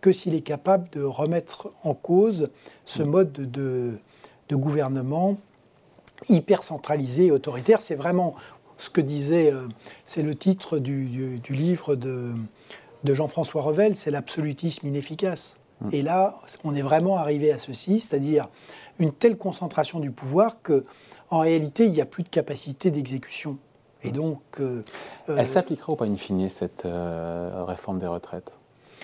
que 0.00 0.12
s'il 0.12 0.34
est 0.34 0.42
capable 0.42 0.88
de 0.90 1.02
remettre 1.02 1.72
en 1.82 1.94
cause 1.94 2.50
ce 2.84 3.02
mm. 3.02 3.06
mode 3.06 3.32
de, 3.32 3.98
gouvernement 4.52 5.36
hyper 6.28 6.62
centralisé 6.62 7.26
et 7.26 7.30
autoritaire. 7.32 7.80
C'est 7.80 7.96
vraiment 7.96 8.36
ce 8.78 8.88
que 8.88 9.00
disait, 9.00 9.52
euh, 9.52 9.66
c'est 10.06 10.22
le 10.22 10.36
titre 10.36 10.78
du, 10.78 11.40
livre 11.50 11.96
de, 11.96 12.32
de 13.02 13.14
Jean-François 13.14 13.62
Revel, 13.62 13.96
c'est 13.96 14.12
l'absolutisme 14.12 14.86
inefficace. 14.86 15.58
Mm. 15.80 15.88
Et 15.92 16.02
là, 16.02 16.36
on 16.62 16.74
est 16.74 16.82
vraiment 16.82 17.16
arrivé 17.16 17.50
à 17.50 17.58
ceci, 17.58 18.00
c'est-à-dire 18.00 18.48
une 18.98 19.12
telle 19.12 19.36
concentration 19.36 20.00
du 20.00 20.10
pouvoir 20.10 20.62
que, 20.62 20.84
en 21.30 21.40
réalité, 21.40 21.86
il 21.86 21.92
n'y 21.92 22.00
a 22.00 22.06
plus 22.06 22.22
de 22.22 22.28
capacité 22.28 22.90
d'exécution. 22.90 23.58
Et 24.04 24.12
donc, 24.12 24.40
euh, 24.60 24.82
elle 25.28 25.38
euh, 25.38 25.44
s'appliquera 25.44 25.92
ou 25.92 25.96
pas 25.96 26.06
in 26.06 26.16
fine 26.16 26.48
cette 26.48 26.86
réforme 27.66 27.98
des 27.98 28.06
retraites? 28.06 28.52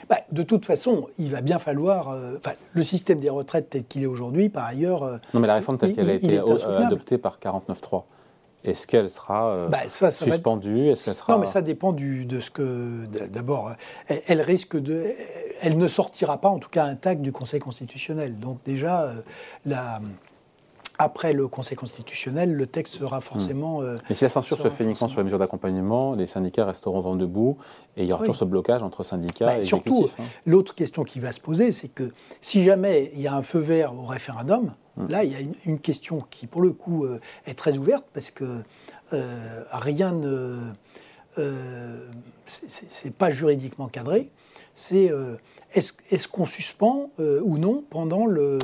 Bah, 0.08 0.16
de 0.32 0.42
toute 0.42 0.64
façon, 0.64 1.08
il 1.18 1.30
va 1.30 1.40
bien 1.40 1.58
falloir. 1.58 2.16
le 2.72 2.82
système 2.82 3.20
des 3.20 3.30
retraites 3.30 3.70
tel 3.70 3.84
qu'il 3.84 4.02
est 4.02 4.06
aujourd'hui, 4.06 4.48
par 4.48 4.64
ailleurs. 4.64 5.20
non, 5.34 5.40
mais 5.40 5.46
la 5.46 5.54
réforme 5.54 5.78
telle 5.78 5.94
qu'elle 5.94 6.10
a 6.10 6.14
été 6.14 6.38
adoptée 6.38 7.18
par 7.18 7.38
49.3. 7.38 8.04
Est-ce 8.62 8.86
qu'elle 8.86 9.08
sera 9.08 9.52
euh, 9.52 9.68
bah, 9.68 9.88
suspendue? 9.88 10.88
Est-ce 10.88 11.14
sera... 11.14 11.32
Non, 11.32 11.38
mais 11.38 11.46
ça 11.46 11.62
dépend 11.62 11.92
du, 11.92 12.26
de 12.26 12.40
ce 12.40 12.50
que. 12.50 13.06
D'abord, 13.30 13.72
elle, 14.06 14.42
risque 14.42 14.78
de. 14.78 15.06
Elle 15.62 15.78
ne 15.78 15.88
sortira 15.88 16.38
pas, 16.38 16.50
en 16.50 16.58
tout 16.58 16.68
cas, 16.68 16.84
intacte 16.84 17.22
du 17.22 17.32
Conseil 17.32 17.60
constitutionnel. 17.60 18.38
Donc, 18.38 18.58
déjà, 18.64 19.04
euh, 19.04 19.22
la 19.64 20.00
après 21.00 21.32
le 21.32 21.48
Conseil 21.48 21.78
constitutionnel, 21.78 22.52
le 22.52 22.66
texte 22.66 22.96
sera 22.96 23.22
forcément. 23.22 23.80
Euh, 23.80 23.96
mais 24.10 24.14
si 24.14 24.22
la 24.24 24.28
censure 24.28 24.58
se 24.58 24.68
fait 24.68 24.84
uniquement 24.84 25.08
sur 25.08 25.18
les 25.18 25.24
mesures 25.24 25.38
d'accompagnement, 25.38 26.14
les 26.14 26.26
syndicats 26.26 26.66
resteront 26.66 27.00
vent 27.00 27.16
debout 27.16 27.56
et 27.96 28.02
il 28.02 28.06
y 28.06 28.12
aura 28.12 28.20
toujours 28.20 28.36
ce 28.36 28.44
blocage 28.44 28.82
entre 28.82 29.02
syndicats 29.02 29.46
bah, 29.46 29.58
et 29.58 29.62
Surtout, 29.62 30.10
hein. 30.18 30.24
l'autre 30.44 30.74
question 30.74 31.02
qui 31.02 31.18
va 31.18 31.32
se 31.32 31.40
poser, 31.40 31.72
c'est 31.72 31.88
que 31.88 32.12
si 32.42 32.62
jamais 32.62 33.12
il 33.14 33.22
y 33.22 33.28
a 33.28 33.34
un 33.34 33.42
feu 33.42 33.60
vert 33.60 33.94
au 33.94 34.04
référendum, 34.04 34.74
hmm. 34.98 35.06
là, 35.08 35.24
il 35.24 35.32
y 35.32 35.36
a 35.36 35.38
une, 35.64 35.80
question 35.80 36.22
qui, 36.30 36.46
pour 36.46 36.60
le 36.60 36.72
coup, 36.72 37.06
euh, 37.06 37.18
est 37.46 37.58
très 37.58 37.78
ouverte 37.78 38.04
parce 38.12 38.30
que 38.30 38.62
euh, 39.14 39.64
rien 39.72 40.12
ne. 40.12 40.58
c'est 42.44 43.14
pas 43.14 43.30
juridiquement 43.30 43.88
cadré. 43.88 44.30
C'est 44.74 45.10
est-ce 45.74 46.28
qu'on 46.28 46.46
suspend 46.46 47.10
euh, 47.20 47.40
ou 47.44 47.58
non 47.58 47.84
pendant 47.90 48.26
le, 48.26 48.58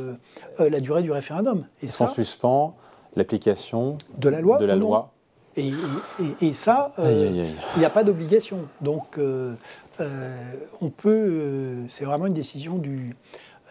euh, 0.61 0.71
la 0.71 0.81
durée 0.81 1.03
du 1.03 1.13
référendum? 1.13 1.67
Est-ce 1.83 1.99
qu'on 1.99 2.09
suspend 2.09 2.77
l'application 3.15 3.97
de 4.19 4.29
la 4.29 4.41
loi 4.41 4.59
de 4.59 4.65
la 4.65 4.77
loi? 4.77 5.13
Et, 5.59 5.71
et, 6.43 6.53
ça, 6.53 6.93
euh, 6.99 7.47
il 7.75 7.79
n'y 7.79 7.85
a 7.87 7.91
pas 7.91 8.05
d'obligation. 8.05 8.69
Donc, 8.83 9.19
on 9.19 10.91
peut. 10.91 11.87
c'est 11.89 12.05
vraiment 12.05 12.27
une 12.27 12.35
décision 12.35 12.77
du, 12.77 13.17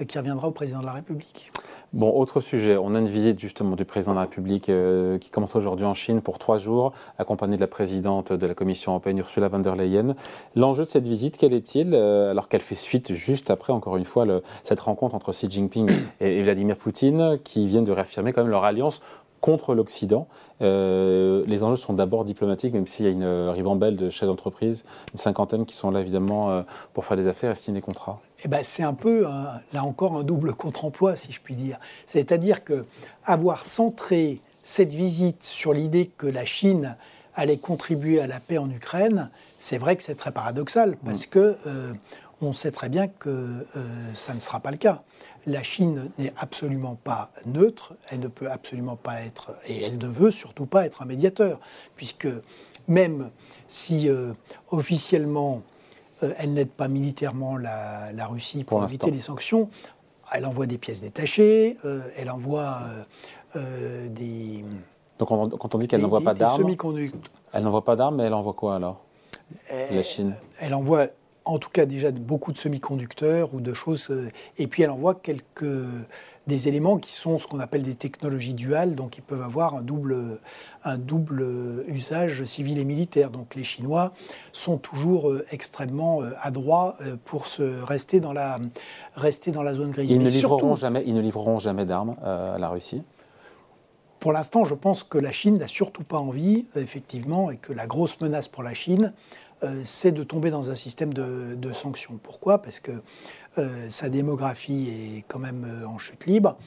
qui 0.07 0.17
reviendra 0.17 0.47
au 0.47 0.51
président 0.51 0.79
de 0.79 0.85
la 0.87 0.93
République. 0.93 1.51
Bon, 1.95 2.11
autre 2.11 2.41
sujet, 2.41 2.75
on 2.75 2.93
a 2.93 2.99
une 2.99 3.07
visite 3.07 3.39
justement 3.39 3.77
du 3.77 3.85
président 3.85 4.11
de 4.11 4.17
la 4.17 4.23
République 4.23 4.67
euh, 4.67 5.17
qui 5.17 5.29
commence 5.29 5.55
aujourd'hui 5.55 5.85
en 5.85 5.93
Chine 5.93 6.19
pour 6.19 6.39
trois 6.39 6.57
jours, 6.57 6.91
accompagné 7.17 7.55
de 7.55 7.61
la 7.61 7.67
présidente 7.67 8.33
de 8.33 8.45
la 8.45 8.53
Commission 8.53 8.91
européenne, 8.91 9.17
Ursula 9.19 9.47
von 9.47 9.59
der 9.59 9.77
Leyen. 9.77 10.13
L'enjeu 10.57 10.83
de 10.83 10.89
cette 10.89 11.07
visite, 11.07 11.37
quel 11.37 11.53
est-il 11.53 11.93
euh, 11.93 12.31
Alors 12.31 12.49
qu'elle 12.49 12.59
fait 12.59 12.75
suite 12.75 13.13
juste 13.13 13.49
après, 13.49 13.71
encore 13.71 13.95
une 13.95 14.03
fois, 14.03 14.25
cette 14.63 14.81
rencontre 14.81 15.15
entre 15.15 15.31
Xi 15.31 15.49
Jinping 15.49 15.89
et, 16.19 16.43
Vladimir 16.43 16.75
Poutine, 16.75 17.39
qui 17.45 17.65
viennent 17.65 17.85
de 17.85 17.93
réaffirmer 17.93 18.33
quand 18.33 18.41
même 18.41 18.51
leur 18.51 18.65
alliance 18.65 19.01
contre 19.45 19.75
l'Occident. 19.75 20.27
Euh, 20.63 21.43
les 21.45 21.63
enjeux 21.63 21.75
sont 21.75 21.93
d'abord 21.93 22.25
diplomatiques, 22.25 22.73
même 22.73 22.87
s'il 22.87 23.05
y 23.05 23.07
a 23.07 23.11
une 23.11 23.49
ribambelle 23.49 23.95
de 23.95 24.09
chefs 24.09 24.27
d'entreprise, 24.27 24.85
une 25.13 25.19
cinquantaine 25.19 25.67
qui 25.67 25.75
sont 25.75 25.91
là 25.91 26.01
évidemment 26.01 26.49
euh, 26.49 26.63
pour 26.93 27.05
faire 27.05 27.15
des 27.15 27.27
affaires 27.27 27.51
et 27.51 27.55
signer 27.55 27.77
des 27.79 27.85
contrats. 27.85 28.19
Eh 28.43 28.47
ben, 28.47 28.61
c'est 28.63 28.81
un 28.81 28.95
peu, 28.95 29.21
là 29.21 29.83
encore, 29.83 30.15
un 30.15 30.23
double 30.23 30.55
contre-emploi, 30.55 31.15
si 31.15 31.31
je 31.31 31.39
puis 31.39 31.55
dire. 31.55 31.77
C'est-à-dire 32.07 32.63
que 32.63 32.85
avoir 33.23 33.65
centré 33.65 34.41
cette 34.63 34.95
visite 34.95 35.43
sur 35.43 35.73
l'idée 35.73 36.09
que 36.17 36.25
la 36.25 36.43
Chine 36.43 36.97
allait 37.35 37.57
contribuer 37.57 38.19
à 38.19 38.25
la 38.25 38.39
paix 38.39 38.57
en 38.57 38.71
Ukraine, 38.71 39.29
c'est 39.59 39.77
vrai 39.77 39.95
que 39.95 40.01
c'est 40.01 40.15
très 40.15 40.31
paradoxal, 40.31 40.97
parce 41.05 41.27
qu'on 41.27 41.39
mm. 41.39 41.43
que 41.43 41.57
euh, 41.67 41.93
on 42.41 42.51
sait 42.51 42.71
très 42.71 42.89
bien 42.89 43.07
que 43.07 43.63
ça 44.15 44.33
ne 44.33 44.39
sera 44.39 44.59
pas 44.59 44.71
le 44.71 44.77
cas 44.77 45.03
la 45.47 45.63
Chine 45.63 46.11
n'est 46.17 46.33
absolument 46.37 46.97
pas 47.03 47.31
neutre, 47.45 47.93
elle 48.09 48.19
ne 48.19 48.27
peut 48.27 48.49
absolument 48.49 48.95
pas 48.95 49.21
être, 49.21 49.55
et 49.67 49.83
elle 49.83 49.97
ne 49.97 50.07
veut 50.07 50.31
surtout 50.31 50.65
pas 50.65 50.85
être 50.85 51.01
un 51.01 51.05
médiateur, 51.05 51.59
puisque 51.95 52.27
même 52.87 53.29
si 53.67 54.09
euh, 54.09 54.33
officiellement 54.69 55.61
euh, 56.23 56.33
elle 56.37 56.53
n'aide 56.53 56.69
pas 56.69 56.87
militairement 56.87 57.57
la, 57.57 58.27
Russie 58.27 58.63
pour, 58.63 58.83
éviter 58.83 59.11
les 59.11 59.19
sanctions, 59.19 59.69
elle 60.31 60.45
envoie 60.45 60.65
des 60.65 60.77
pièces 60.77 61.01
détachées, 61.01 61.77
euh, 61.85 62.01
elle 62.17 62.29
envoie 62.29 62.81
des... 63.55 64.65
Donc 65.17 65.29
quand 65.29 65.75
on 65.75 65.77
dit 65.77 65.87
qu'elle 65.87 66.01
n'envoie 66.01 66.21
pas 66.21 66.33
d'armes, 66.33 66.69
elle 67.53 67.63
n'envoie 67.63 67.85
pas 67.85 67.95
d'armes, 67.95 68.17
mais 68.17 68.23
elle 68.23 68.33
envoie 68.33 68.53
quoi 68.53 68.75
alors? 68.75 69.01
La 69.69 70.03
Chine. 70.03 70.35
Elle 70.59 70.73
envoie 70.73 71.07
en 71.45 71.59
tout 71.59 71.69
cas 71.69 71.85
déjà 71.85 72.11
beaucoup 72.11 72.51
de 72.51 72.57
semi-conducteurs 72.57 73.53
ou 73.53 73.61
de 73.61 73.73
choses. 73.73 74.09
Euh, 74.09 74.29
et 74.57 74.67
puis 74.67 74.83
elle 74.83 74.89
envoie 74.89 75.15
quelques 75.15 75.65
des 76.47 76.67
éléments 76.67 76.99
qui 76.99 77.11
sont 77.11 77.39
ce 77.39 77.47
qu'on 77.47 77.59
appelle 77.59 77.81
des 77.81 77.95
technologies 77.95 78.53
duales, 78.53 78.93
donc 78.93 79.17
ils 79.17 79.23
peuvent 79.23 79.41
avoir 79.41 79.73
un 79.73 79.81
double, 79.81 80.39
un 80.83 80.97
double 80.99 81.83
usage 81.87 82.43
civil 82.43 82.77
et 82.77 82.83
militaire. 82.83 83.31
Donc 83.31 83.55
les 83.55 83.63
Chinois 83.63 84.13
sont 84.51 84.77
toujours 84.77 85.31
euh, 85.31 85.45
extrêmement 85.51 86.21
euh, 86.21 86.31
adroits 86.41 86.97
pour 87.25 87.47
se 87.47 87.81
rester 87.81 88.19
dans 88.19 88.33
la, 88.33 88.59
rester 89.15 89.51
dans 89.51 89.63
la 89.63 89.73
zone 89.73 89.91
grise. 89.91 90.11
Ils, 90.11 90.21
ne 90.21 90.29
livreront, 90.29 90.75
jamais, 90.75 91.03
ils 91.05 91.15
ne 91.15 91.21
livreront 91.21 91.57
jamais 91.57 91.85
d'armes 91.85 92.15
à 92.23 92.57
la 92.59 92.69
Russie 92.69 93.01
pour 94.25 94.33
l'instant, 94.33 94.65
je 94.65 94.73
pense 94.73 95.03
que 95.03 95.19
la 95.19 95.31
Chine 95.31 95.59
n'a 95.59 95.67
surtout 95.67 96.03
pas 96.03 96.17
envie, 96.17 96.65
effectivement, 96.75 97.51
et 97.51 97.57
que 97.57 97.71
la 97.71 97.85
grosse 97.85 98.19
menace 98.21 98.47
pour 98.47 98.63
la 98.63 98.73
Chine, 98.73 99.13
euh, 99.13 99.44
c'est 99.83 100.11
de 100.11 100.23
tomber 100.23 100.51
dans 100.51 100.69
un 100.69 100.75
système 100.75 101.13
de, 101.13 101.71
sanctions. 101.73 102.19
Pourquoi? 102.21 102.61
Parce 102.61 102.79
que 102.79 102.91
euh, 103.57 103.85
sa 103.89 104.09
démographie 104.09 104.89
est 104.89 105.25
quand 105.27 105.39
même 105.39 105.65
euh, 105.65 105.87
en 105.87 105.97
chute 105.97 106.25
libre. 106.25 106.57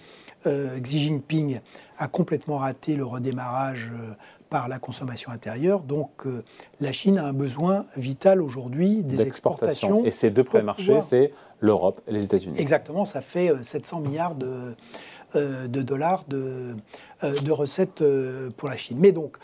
Xi 0.46 1.00
Jinping 1.00 1.60
a 1.98 2.08
complètement 2.08 2.58
raté 2.58 2.94
le 2.94 3.04
redémarrage 3.04 3.90
par 4.48 4.68
la 4.68 4.78
consommation 4.78 5.30
intérieure. 5.30 5.80
Donc 5.80 6.24
la 6.80 6.92
Chine 6.92 7.18
a 7.18 7.26
un 7.26 7.32
besoin 7.32 7.84
vital 7.96 8.40
aujourd'hui 8.40 9.02
des 9.02 9.20
exportations. 9.20 10.06
Et 10.06 10.10
ces 10.10 10.30
deux 10.30 10.44
premiers 10.44 10.64
marchés, 10.64 11.00
c'est 11.02 11.32
l'Europe 11.60 12.00
et 12.06 12.12
les 12.12 12.24
États-Unis. 12.24 12.54
Exactement, 12.56 13.04
ça 13.04 13.20
fait 13.20 13.50
700 13.60 14.00
milliards 14.00 14.36
de, 14.36 14.74
de 15.34 15.82
dollars 15.82 16.24
de, 16.28 16.76
de, 17.22 17.50
recettes 17.50 18.02
pour 18.56 18.68
la 18.68 18.76
Chine. 18.76 18.98
Mais 19.00 19.12
donc, 19.12 19.36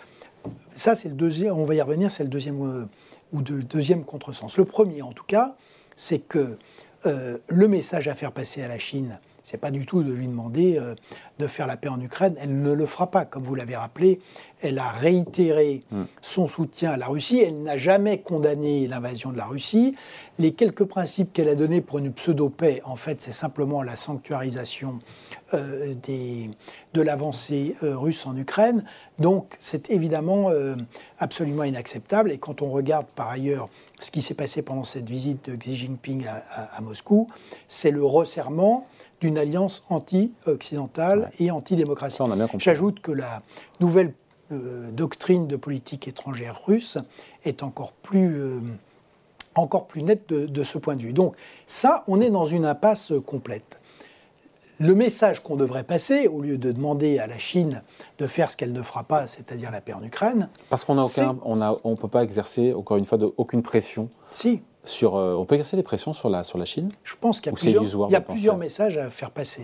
ça, 0.70 0.94
c'est 0.94 1.08
le 1.08 1.16
deuxième, 1.16 1.54
on 1.54 1.64
va 1.64 1.74
y 1.74 1.82
revenir, 1.82 2.10
c'est 2.10 2.24
le 2.24 2.30
deuxième 2.30 2.88
ou 3.34 3.42
de 3.42 3.60
deuxième 3.60 4.04
contresens. 4.04 4.56
Le 4.56 4.64
premier, 4.64 5.02
en 5.02 5.12
tout 5.12 5.24
cas, 5.24 5.56
c'est 5.96 6.20
que 6.20 6.56
euh, 7.04 7.38
le 7.48 7.68
message 7.68 8.08
à 8.08 8.14
faire 8.14 8.32
passer 8.32 8.62
à 8.62 8.68
la 8.68 8.78
Chine, 8.78 9.18
c'est 9.44 9.58
pas 9.58 9.70
du 9.70 9.84
tout 9.84 10.02
de 10.02 10.10
lui 10.10 10.26
demander 10.26 10.78
euh, 10.78 10.94
de 11.38 11.46
faire 11.46 11.66
la 11.66 11.76
paix 11.76 11.88
en 11.88 12.00
Ukraine. 12.00 12.34
Elle 12.40 12.62
ne 12.62 12.72
le 12.72 12.86
fera 12.86 13.10
pas, 13.10 13.26
comme 13.26 13.44
vous 13.44 13.54
l'avez 13.54 13.76
rappelé. 13.76 14.20
Elle 14.62 14.78
a 14.78 14.88
réitéré 14.88 15.80
mm. 15.90 16.04
son 16.22 16.48
soutien 16.48 16.92
à 16.92 16.96
la 16.96 17.06
Russie. 17.06 17.40
Elle 17.40 17.62
n'a 17.62 17.76
jamais 17.76 18.18
condamné 18.18 18.86
l'invasion 18.88 19.30
de 19.32 19.36
la 19.36 19.44
Russie. 19.44 19.94
Les 20.38 20.52
quelques 20.52 20.84
principes 20.84 21.32
qu'elle 21.34 21.48
a 21.48 21.54
donnés 21.54 21.82
pour 21.82 21.98
une 21.98 22.12
pseudo-paix, 22.12 22.80
en 22.84 22.96
fait, 22.96 23.20
c'est 23.20 23.32
simplement 23.32 23.82
la 23.82 23.96
sanctuarisation 23.96 24.98
euh, 25.52 25.94
des, 26.02 26.50
de 26.94 27.02
l'avancée 27.02 27.76
euh, 27.82 27.98
russe 27.98 28.24
en 28.24 28.34
Ukraine. 28.36 28.84
Donc, 29.18 29.56
c'est 29.60 29.90
évidemment 29.90 30.50
absolument 31.18 31.64
inacceptable. 31.64 32.32
Et 32.32 32.38
quand 32.38 32.62
on 32.62 32.70
regarde 32.70 33.06
par 33.14 33.28
ailleurs 33.28 33.68
ce 34.00 34.10
qui 34.10 34.22
s'est 34.22 34.34
passé 34.34 34.62
pendant 34.62 34.84
cette 34.84 35.08
visite 35.08 35.48
de 35.48 35.56
Xi 35.56 35.76
Jinping 35.76 36.26
à, 36.26 36.80
Moscou, 36.80 37.28
c'est 37.68 37.90
le 37.90 38.04
resserrement 38.04 38.86
d'une 39.24 39.38
alliance 39.38 39.84
anti-occidentale 39.88 41.30
et 41.40 41.50
anti-démocratie. 41.50 42.22
J'ajoute 42.58 43.00
que 43.00 43.10
la 43.10 43.40
nouvelle 43.80 44.12
doctrine 44.50 45.46
de 45.46 45.56
politique 45.56 46.06
étrangère 46.06 46.60
russe 46.66 46.98
est 47.44 47.62
encore 47.62 47.92
plus 47.92 48.60
encore 49.54 49.86
plus 49.86 50.02
net 50.02 50.28
de, 50.28 50.62
ce 50.62 50.76
point 50.76 50.96
de 50.96 51.02
vue. 51.02 51.12
Donc 51.14 51.36
ça, 51.66 52.04
on 52.06 52.20
est 52.20 52.28
dans 52.28 52.44
une 52.44 52.66
impasse 52.66 53.12
complète. 53.24 53.80
Le 54.78 54.94
message 54.94 55.40
qu'on 55.42 55.56
devrait 55.56 55.84
passer, 55.84 56.26
au 56.26 56.42
lieu 56.42 56.58
de 56.58 56.72
demander 56.72 57.18
à 57.18 57.26
la 57.26 57.38
Chine 57.38 57.82
de 58.18 58.26
faire 58.26 58.50
ce 58.50 58.56
qu'elle 58.56 58.72
ne 58.72 58.82
fera 58.82 59.04
pas, 59.04 59.26
c'est-à-dire 59.28 59.70
la 59.70 59.80
paix 59.80 59.94
en 59.94 60.02
Ukraine, 60.02 60.48
parce 60.68 60.84
qu'on 60.84 60.98
on 60.98 61.78
on 61.84 61.96
peut 61.96 62.08
pas 62.08 62.24
exercer 62.24 62.74
encore 62.74 62.96
une 62.96 63.06
fois 63.06 63.16
de, 63.16 63.32
aucune 63.36 63.62
pression. 63.62 64.10
Si. 64.32 64.60
Sur, 64.84 65.16
euh, 65.16 65.34
on 65.34 65.46
peut 65.46 65.54
exercer 65.54 65.76
des 65.76 65.82
pressions 65.82 66.12
sur 66.12 66.28
la 66.28 66.44
sur 66.44 66.58
la 66.58 66.64
Chine. 66.64 66.88
Je 67.04 67.14
pense 67.18 67.40
qu'il 67.40 67.50
y 67.50 67.54
a 67.54 67.56
plusieurs, 67.56 68.08
il 68.08 68.12
y 68.12 68.16
a 68.16 68.20
plusieurs 68.20 68.56
messages 68.58 68.98
à 68.98 69.10
faire 69.10 69.30
passer. 69.30 69.62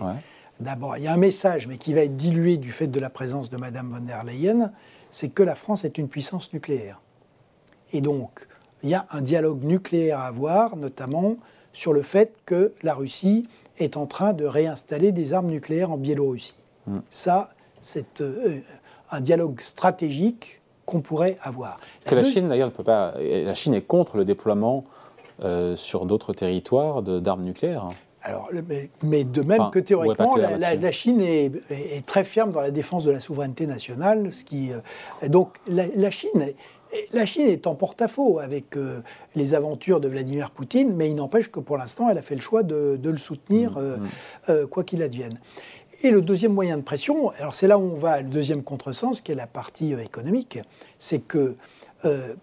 D'abord, 0.59 0.97
il 0.97 1.03
y 1.03 1.07
a 1.07 1.13
un 1.13 1.17
message, 1.17 1.67
mais 1.67 1.77
qui 1.77 1.93
va 1.93 2.01
être 2.01 2.15
dilué 2.15 2.57
du 2.57 2.71
fait 2.71 2.87
de 2.87 2.99
la 2.99 3.09
présence 3.09 3.49
de 3.49 3.57
Madame 3.57 3.89
von 3.89 4.01
der 4.01 4.23
Leyen, 4.23 4.71
c'est 5.09 5.29
que 5.29 5.41
la 5.41 5.55
France 5.55 5.85
est 5.85 5.97
une 5.97 6.07
puissance 6.07 6.53
nucléaire. 6.53 7.01
Et 7.93 8.01
donc, 8.01 8.47
il 8.83 8.89
y 8.89 8.93
a 8.93 9.07
un 9.11 9.21
dialogue 9.21 9.63
nucléaire 9.63 10.19
à 10.19 10.27
avoir, 10.27 10.75
notamment 10.75 11.37
sur 11.73 11.93
le 11.93 12.03
fait 12.03 12.35
que 12.45 12.73
la 12.83 12.93
Russie 12.93 13.47
est 13.77 13.97
en 13.97 14.05
train 14.05 14.33
de 14.33 14.45
réinstaller 14.45 15.11
des 15.11 15.33
armes 15.33 15.49
nucléaires 15.49 15.91
en 15.91 15.97
Biélorussie. 15.97 16.53
Mm. 16.85 16.99
Ça, 17.09 17.49
c'est 17.79 18.21
euh, 18.21 18.59
un 19.11 19.21
dialogue 19.21 19.61
stratégique 19.61 20.61
qu'on 20.85 21.01
pourrait 21.01 21.37
avoir. 21.41 21.77
que 22.05 22.15
la 22.15 22.23
Chine, 22.23 22.49
d'ailleurs, 22.49 22.67
ne 22.69 22.73
peut 22.73 22.83
pas. 22.83 23.13
La 23.19 23.53
Chine 23.53 23.73
est 23.73 23.81
contre 23.81 24.17
le 24.17 24.25
déploiement 24.25 24.83
euh, 25.43 25.75
sur 25.75 26.05
d'autres 26.05 26.33
territoires 26.33 27.01
d'armes 27.01 27.43
nucléaires. 27.43 27.89
Alors, 28.23 28.49
mais, 29.01 29.23
de 29.23 29.41
même 29.41 29.71
que 29.71 29.79
théoriquement, 29.79 30.35
la, 30.35 30.91
Chine 30.91 31.21
est, 31.21 32.05
très 32.05 32.23
ferme 32.23 32.51
dans 32.51 32.61
la 32.61 32.69
défense 32.69 33.03
de 33.03 33.11
la 33.11 33.19
souveraineté 33.19 33.65
nationale. 33.65 34.31
Ce 34.31 34.43
qui, 34.43 34.71
euh, 34.71 35.27
donc, 35.27 35.57
la, 35.67 36.11
Chine 36.11 36.53
la 37.13 37.25
Chine 37.25 37.47
est 37.47 37.67
en 37.67 37.75
porte-à-faux 37.75 38.39
avec 38.39 38.75
euh, 38.75 39.01
les 39.35 39.53
aventures 39.53 39.99
de 39.99 40.07
Vladimir 40.07 40.51
Poutine, 40.51 40.93
mais 40.95 41.09
il 41.09 41.15
n'empêche 41.15 41.49
que 41.49 41.59
pour 41.59 41.77
l'instant, 41.77 42.09
elle 42.09 42.17
a 42.17 42.21
fait 42.21 42.35
le 42.35 42.41
choix 42.41 42.63
de, 42.63 42.99
le 43.01 43.17
soutenir, 43.17 43.77
euh, 43.77 43.97
mmh. 43.97 44.07
Euh, 44.49 44.67
quoi 44.67 44.83
qu'il 44.83 45.01
advienne. 45.03 45.39
Et 46.03 46.09
le 46.09 46.21
deuxième 46.21 46.53
moyen 46.53 46.77
de 46.77 46.81
pression, 46.81 47.29
alors 47.31 47.53
c'est 47.53 47.67
là 47.67 47.77
où 47.77 47.83
on 47.83 47.97
va, 47.99 48.21
le 48.21 48.29
deuxième 48.29 48.63
contresens, 48.63 49.21
qui 49.21 49.31
est 49.31 49.35
la 49.35 49.47
partie 49.47 49.93
économique, 49.93 50.57
c'est 50.97 51.19
que, 51.19 51.55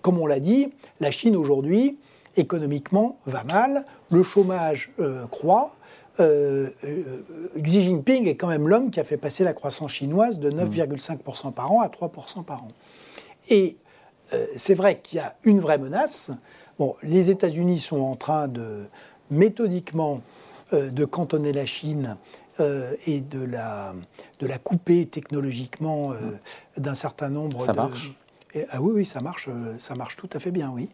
comme 0.01 0.21
on 0.21 0.27
l'a 0.27 0.39
dit, 0.39 0.73
la 1.01 1.11
Chine 1.11 1.35
aujourd'hui, 1.35 1.99
économiquement, 2.39 3.19
va 3.27 3.45
mal, 3.45 3.85
le 4.11 4.23
chômage 4.23 4.91
croît, 5.31 5.75
Xi 6.19 7.83
Jinping 7.83 8.27
est 8.27 8.35
quand 8.35 8.49
même 8.49 8.69
l'homme 8.69 8.91
qui 8.91 8.99
a 8.99 9.05
fait 9.05 9.17
passer 9.17 9.45
la 9.45 9.53
croissance 9.53 9.93
chinoise 9.93 10.41
de 10.41 10.51
9,5% 10.51 11.53
par 11.53 11.71
an 11.71 11.81
à 11.81 11.89
3% 11.89 12.45
par 12.45 12.65
an. 12.65 12.69
Et 13.49 13.77
euh, 14.33 14.47
c'est 14.57 14.75
vrai 14.75 15.01
qu'il 15.03 15.19
y 15.19 15.21
a 15.21 15.37
une 15.45 15.61
vraie 15.61 15.79
menace. 15.79 16.31
Bon, 16.79 16.95
les 17.03 17.31
États-Unis 17.31 17.79
sont 17.79 18.01
en 18.01 18.15
train 18.15 18.49
de 18.49 18.85
méthodiquement 19.31 20.21
euh, 20.73 20.91
de 20.91 21.05
cantonner 21.05 21.53
la 21.53 21.67
Chine 21.67 22.17
euh, 22.61 22.95
et 23.07 23.21
de 23.21 23.41
la, 23.41 23.95
de 24.41 24.47
la 24.47 24.59
couper 24.59 25.07
technologiquement 25.07 26.13
d'un 26.77 26.95
certain 26.95 27.29
nombre 27.29 27.61
ça 27.61 27.73
Marche. 27.73 28.15
ah 28.71 28.81
oui, 28.81 28.93
oui, 28.97 29.05
ça 29.05 29.21
marche, 29.21 29.49
ça 29.79 29.95
marche 29.95 30.17
tout 30.17 30.31
à 30.33 30.39
fait 30.39 30.51
bien, 30.51 30.71
oui. 30.75 30.89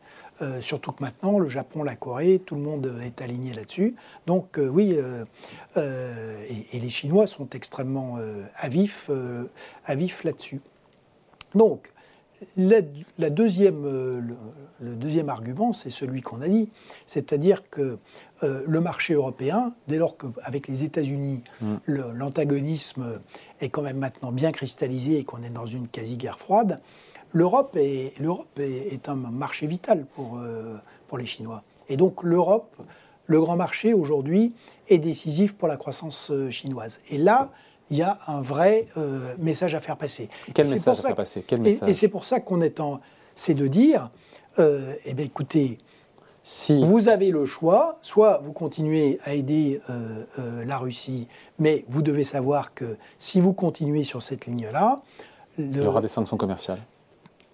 Surtout 0.61 0.93
que 0.93 1.03
maintenant, 1.03 1.39
le 1.39 1.49
Japon, 1.49 1.83
la 1.83 1.97
Corée, 1.97 2.41
tout 2.45 2.55
le 2.55 2.61
monde 2.61 2.93
est 3.03 3.23
aligné 3.23 3.53
là-dessus. 3.53 3.95
Donc 4.27 4.59
oui, 4.59 4.97
et, 5.77 6.77
et, 6.77 6.81
les 6.81 6.89
Chinois 6.89 7.27
sont 7.27 7.49
extrêmement 7.51 8.19
à 8.57 8.69
vif, 8.69 9.11
là-dessus. 10.25 10.61
Donc, 11.55 11.95
la, 12.57 13.31
deuxième, 13.31 13.85
euh, 13.85 14.21
le, 14.81 14.95
deuxième 14.95 15.29
argument, 15.29 15.73
c'est 15.73 15.91
celui 15.91 16.23
qu'on 16.23 16.41
a 16.41 16.49
dit, 16.49 16.69
c'est-à-dire 17.07 17.69
que 17.71 17.99
euh, 18.43 18.63
le 18.67 18.81
marché 18.81 19.15
européen, 19.15 19.75
dès 19.89 19.99
lors 19.99 20.17
qu'avec 20.17 20.69
les 20.69 20.85
États-Unis, 20.85 21.43
mm. 21.61 21.77
l'antagonisme 21.87 23.21
est 23.61 23.69
quand 23.69 23.83
même 23.83 23.99
maintenant 23.99 24.33
bien 24.33 24.53
cristallisé 24.53 25.19
et 25.19 25.25
qu'on 25.25 25.43
est 25.43 25.51
dans 25.51 25.67
une 25.67 25.89
quasi-guerre 25.89 26.39
froide, 26.39 26.81
l'Europe 27.35 27.77
est, 27.77 28.15
est, 28.59 29.09
un 29.11 29.15
marché 29.15 29.67
vital 29.67 30.07
pour, 30.15 30.39
euh, 30.39 30.77
pour 31.09 31.19
les 31.19 31.27
Chinois. 31.27 31.63
Et 31.91 31.99
donc 31.99 32.23
l'Europe, 32.23 32.75
le 33.27 33.41
grand 33.41 33.57
marché 33.57 33.93
aujourd'hui, 33.93 34.55
est 34.89 34.99
décisif 34.99 35.55
pour 35.55 35.69
la 35.69 35.77
croissance 35.77 36.33
chinoise. 36.51 37.01
Et 37.11 37.19
là, 37.19 37.51
il 37.91 37.99
y 37.99 38.03
a 38.03 38.19
un 38.27 38.41
vrai 38.41 38.87
euh, 38.97 39.35
message 39.39 39.75
à 39.75 39.81
faire 39.81 39.97
passer. 39.97 40.29
Quel 40.55 40.69
message 40.69 40.99
à 40.99 41.03
faire 41.03 41.17
passer? 41.17 41.45
Et, 41.87 41.93
c'est 41.93 42.09
pour 42.09 42.25
ça 42.25 42.41
qu'on 42.41 42.61
est 42.61 42.81
en. 42.81 43.01
C'est 43.35 43.55
de 43.55 43.67
dire, 43.67 44.11
euh, 44.59 44.95
eh 45.05 45.15
bien 45.15 45.27
écoutez, 45.27 45.79
si... 46.43 46.85
vous 46.85 47.09
avez 47.09 47.31
le 47.31 47.47
choix, 47.47 47.99
soit 48.01 48.41
vous 48.45 48.53
continuez 48.53 49.19
à 49.25 49.35
aider 49.35 49.81
euh, 49.91 50.65
la 50.65 50.79
Russie, 50.79 51.27
mais 51.59 51.85
vous 51.89 52.01
devez 52.01 52.25
savoir 52.25 52.75
que 52.75 52.97
si 53.19 53.41
vous 53.41 53.53
continuez 53.53 54.05
sur 54.05 54.23
cette 54.23 54.47
ligne-là. 54.47 55.03
Il 55.59 55.77
y 55.77 55.81
aura 55.81 56.01
des 56.01 56.09
sanctions 56.09 56.37
commerciales. 56.37 56.81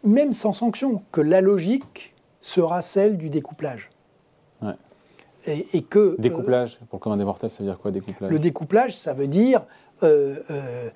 Même 0.04 0.32
sans 0.32 0.52
sanctions, 0.52 1.02
que 1.12 1.20
la 1.20 1.40
logique 1.40 2.14
sera 2.40 2.82
celle 2.82 3.18
du 3.18 3.28
découplage. 3.28 3.90
Ouais. 4.62 4.74
Et, 5.46 5.82
que, 5.82 6.16
découplage, 6.18 6.78
pour 6.90 6.98
le 6.98 7.02
commun 7.02 7.16
des 7.16 7.24
mortels, 7.24 7.50
ça 7.50 7.62
veut 7.62 7.68
dire 7.68 7.78
quoi 7.78 7.90
découplage? 7.90 8.30
Le 8.30 8.38
découplage, 8.38 8.96
ça 8.96 9.14
veut 9.14 9.26
dire 9.26 9.62
euh, 10.02 10.36
euh, 10.50 10.90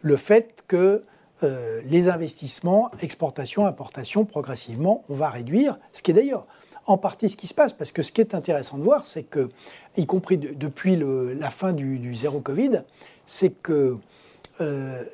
le, 0.00 0.16
fait 0.16 0.64
que 0.66 1.02
euh, 1.42 1.80
les 1.84 2.08
investissements, 2.08 2.90
exportation, 3.00 3.66
importation, 3.66 4.24
progressivement, 4.24 5.02
on 5.08 5.14
va 5.14 5.30
réduire, 5.30 5.78
ce 5.92 6.02
qui 6.02 6.10
est 6.10 6.14
d'ailleurs 6.14 6.46
en 6.86 6.98
partie 6.98 7.28
ce 7.28 7.36
qui 7.36 7.46
se 7.46 7.54
passe, 7.54 7.72
parce 7.72 7.92
que 7.92 8.02
ce 8.02 8.10
qui 8.10 8.20
est 8.20 8.34
intéressant 8.34 8.78
de 8.78 8.82
voir, 8.82 9.06
c'est 9.06 9.22
que, 9.22 9.48
y 9.96 10.06
compris 10.06 10.38
depuis 10.38 10.96
la 10.96 11.50
fin 11.50 11.72
du, 11.72 12.14
zéro 12.16 12.40
Covid, 12.40 12.82
c'est 13.26 13.50
que 13.50 13.96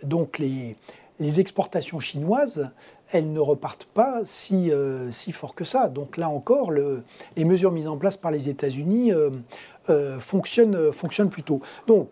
donc 0.03 0.39
les, 0.39 0.77
les, 1.21 1.41
exportations 1.41 2.01
chinoises, 2.01 2.71
elles 3.11 3.33
ne 3.33 3.41
repartent 3.41 3.89
pas 3.95 4.21
si, 4.25 4.71
si 5.11 5.33
fort 5.33 5.55
que 5.55 5.65
ça. 5.65 5.89
Donc 5.89 6.17
là 6.17 6.29
encore, 6.29 6.71
le, 6.71 7.03
les 7.37 7.45
mesures 7.45 7.73
mises 7.73 7.89
en 7.89 7.97
place 7.97 8.17
par 8.17 8.31
les 8.31 8.49
États-Unis 8.49 9.13
fonctionnent, 10.21 10.93
fonctionnent 10.93 11.31
plutôt. 11.31 11.61
Donc 11.87 12.09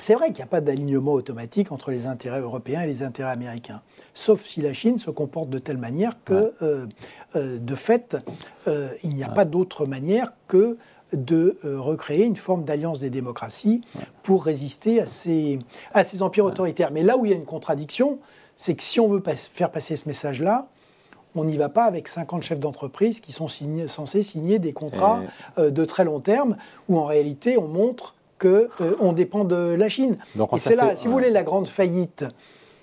c'est 0.00 0.14
vrai 0.14 0.28
qu'il 0.28 0.36
n'y 0.36 0.42
a 0.42 0.46
pas 0.46 0.60
d'alignement 0.60 1.12
automatique 1.12 1.72
entre 1.72 1.90
les 1.90 2.06
intérêts 2.06 2.40
européens 2.40 2.82
et 2.82 2.86
les 2.86 3.02
intérêts 3.02 3.30
américains, 3.30 3.82
sauf 4.14 4.44
si 4.44 4.62
la 4.62 4.72
Chine 4.72 4.98
se 4.98 5.10
comporte 5.10 5.50
de 5.50 5.58
telle 5.58 5.76
manière 5.76 6.16
que, 6.24 6.54
euh, 6.62 6.86
euh, 7.36 7.58
de 7.58 7.74
fait, 7.74 8.16
euh, 8.66 8.88
il 9.02 9.14
n'y 9.14 9.24
a 9.24 9.28
pas 9.28 9.44
d'autre 9.44 9.86
manière 9.86 10.32
que 10.48 10.78
de 11.12 11.58
recréer 11.64 12.24
une 12.24 12.36
forme 12.36 12.64
d'alliance 12.64 13.00
des 13.00 13.10
démocraties 13.10 13.82
pour 14.22 14.44
résister 14.44 15.00
à 15.00 15.06
ces, 15.06 15.58
à 15.92 16.04
ces 16.04 16.22
empires 16.22 16.44
autoritaires. 16.44 16.90
Mais 16.90 17.02
là 17.02 17.16
où 17.16 17.24
il 17.24 17.30
y 17.30 17.34
a 17.34 17.36
une 17.36 17.44
contradiction, 17.44 18.18
c'est 18.56 18.74
que 18.74 18.82
si 18.82 19.00
on 19.00 19.08
veut 19.08 19.22
faire 19.52 19.70
passer 19.70 19.96
ce 19.96 20.08
message-là, 20.08 20.68
on 21.34 21.44
n'y 21.44 21.56
va 21.56 21.68
pas 21.68 21.84
avec 21.84 22.08
50 22.08 22.42
chefs 22.42 22.60
d'entreprise 22.60 23.20
qui 23.20 23.32
sont 23.32 23.48
censés 23.48 24.22
signer 24.22 24.58
des 24.58 24.72
contrats 24.72 25.22
de 25.58 25.84
très 25.84 26.04
long 26.04 26.20
terme, 26.20 26.56
où 26.88 26.98
en 26.98 27.04
réalité 27.04 27.56
on 27.56 27.68
montre 27.68 28.14
qu'on 28.40 28.68
euh, 28.80 29.12
dépend 29.12 29.44
de 29.44 29.56
la 29.56 29.88
Chine. 29.88 30.16
et 30.36 30.58
c'est 30.58 30.74
là, 30.74 30.96
si 30.96 31.06
vous 31.06 31.12
voulez, 31.12 31.30
la 31.30 31.42
grande 31.42 31.68
faillite. 31.68 32.24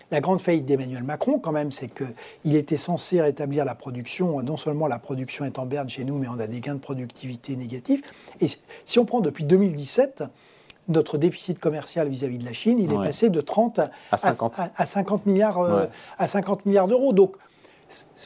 La 0.09 0.21
grande 0.21 0.39
faillite 0.39 0.65
d'Emmanuel 0.65 1.03
Macron, 1.03 1.37
quand 1.37 1.51
même, 1.51 1.71
c'est 1.71 1.89
qu'il 1.89 2.55
était 2.55 2.77
censé 2.77 3.19
rétablir 3.21 3.65
la 3.65 3.75
production. 3.75 4.41
Non 4.41 4.55
seulement 4.55 4.87
la 4.87 4.99
production 4.99 5.43
est 5.43 5.59
en 5.59 5.65
berne 5.65 5.89
chez 5.89 6.05
nous, 6.05 6.17
mais 6.17 6.27
on 6.29 6.39
a 6.39 6.47
des 6.47 6.61
gains 6.61 6.75
de 6.75 6.79
productivité 6.79 7.55
négatifs. 7.57 8.01
Et 8.39 8.47
si 8.85 8.99
on 8.99 9.05
prend 9.05 9.19
depuis 9.19 9.43
2017, 9.43 10.23
notre 10.87 11.17
déficit 11.17 11.59
commercial 11.59 12.07
vis-à-vis 12.07 12.37
de 12.37 12.45
la 12.45 12.53
Chine, 12.53 12.79
il 12.79 12.93
est 12.93 12.97
passé 12.97 13.29
de 13.29 13.41
30 13.41 13.81
à, 14.11 14.17
50. 14.17 15.25
milliards, 15.25 15.59
euh, 15.59 15.85
à 16.17 16.27
50 16.27 16.65
milliards 16.65 16.87
d'euros. 16.87 17.11
Donc, 17.11 17.35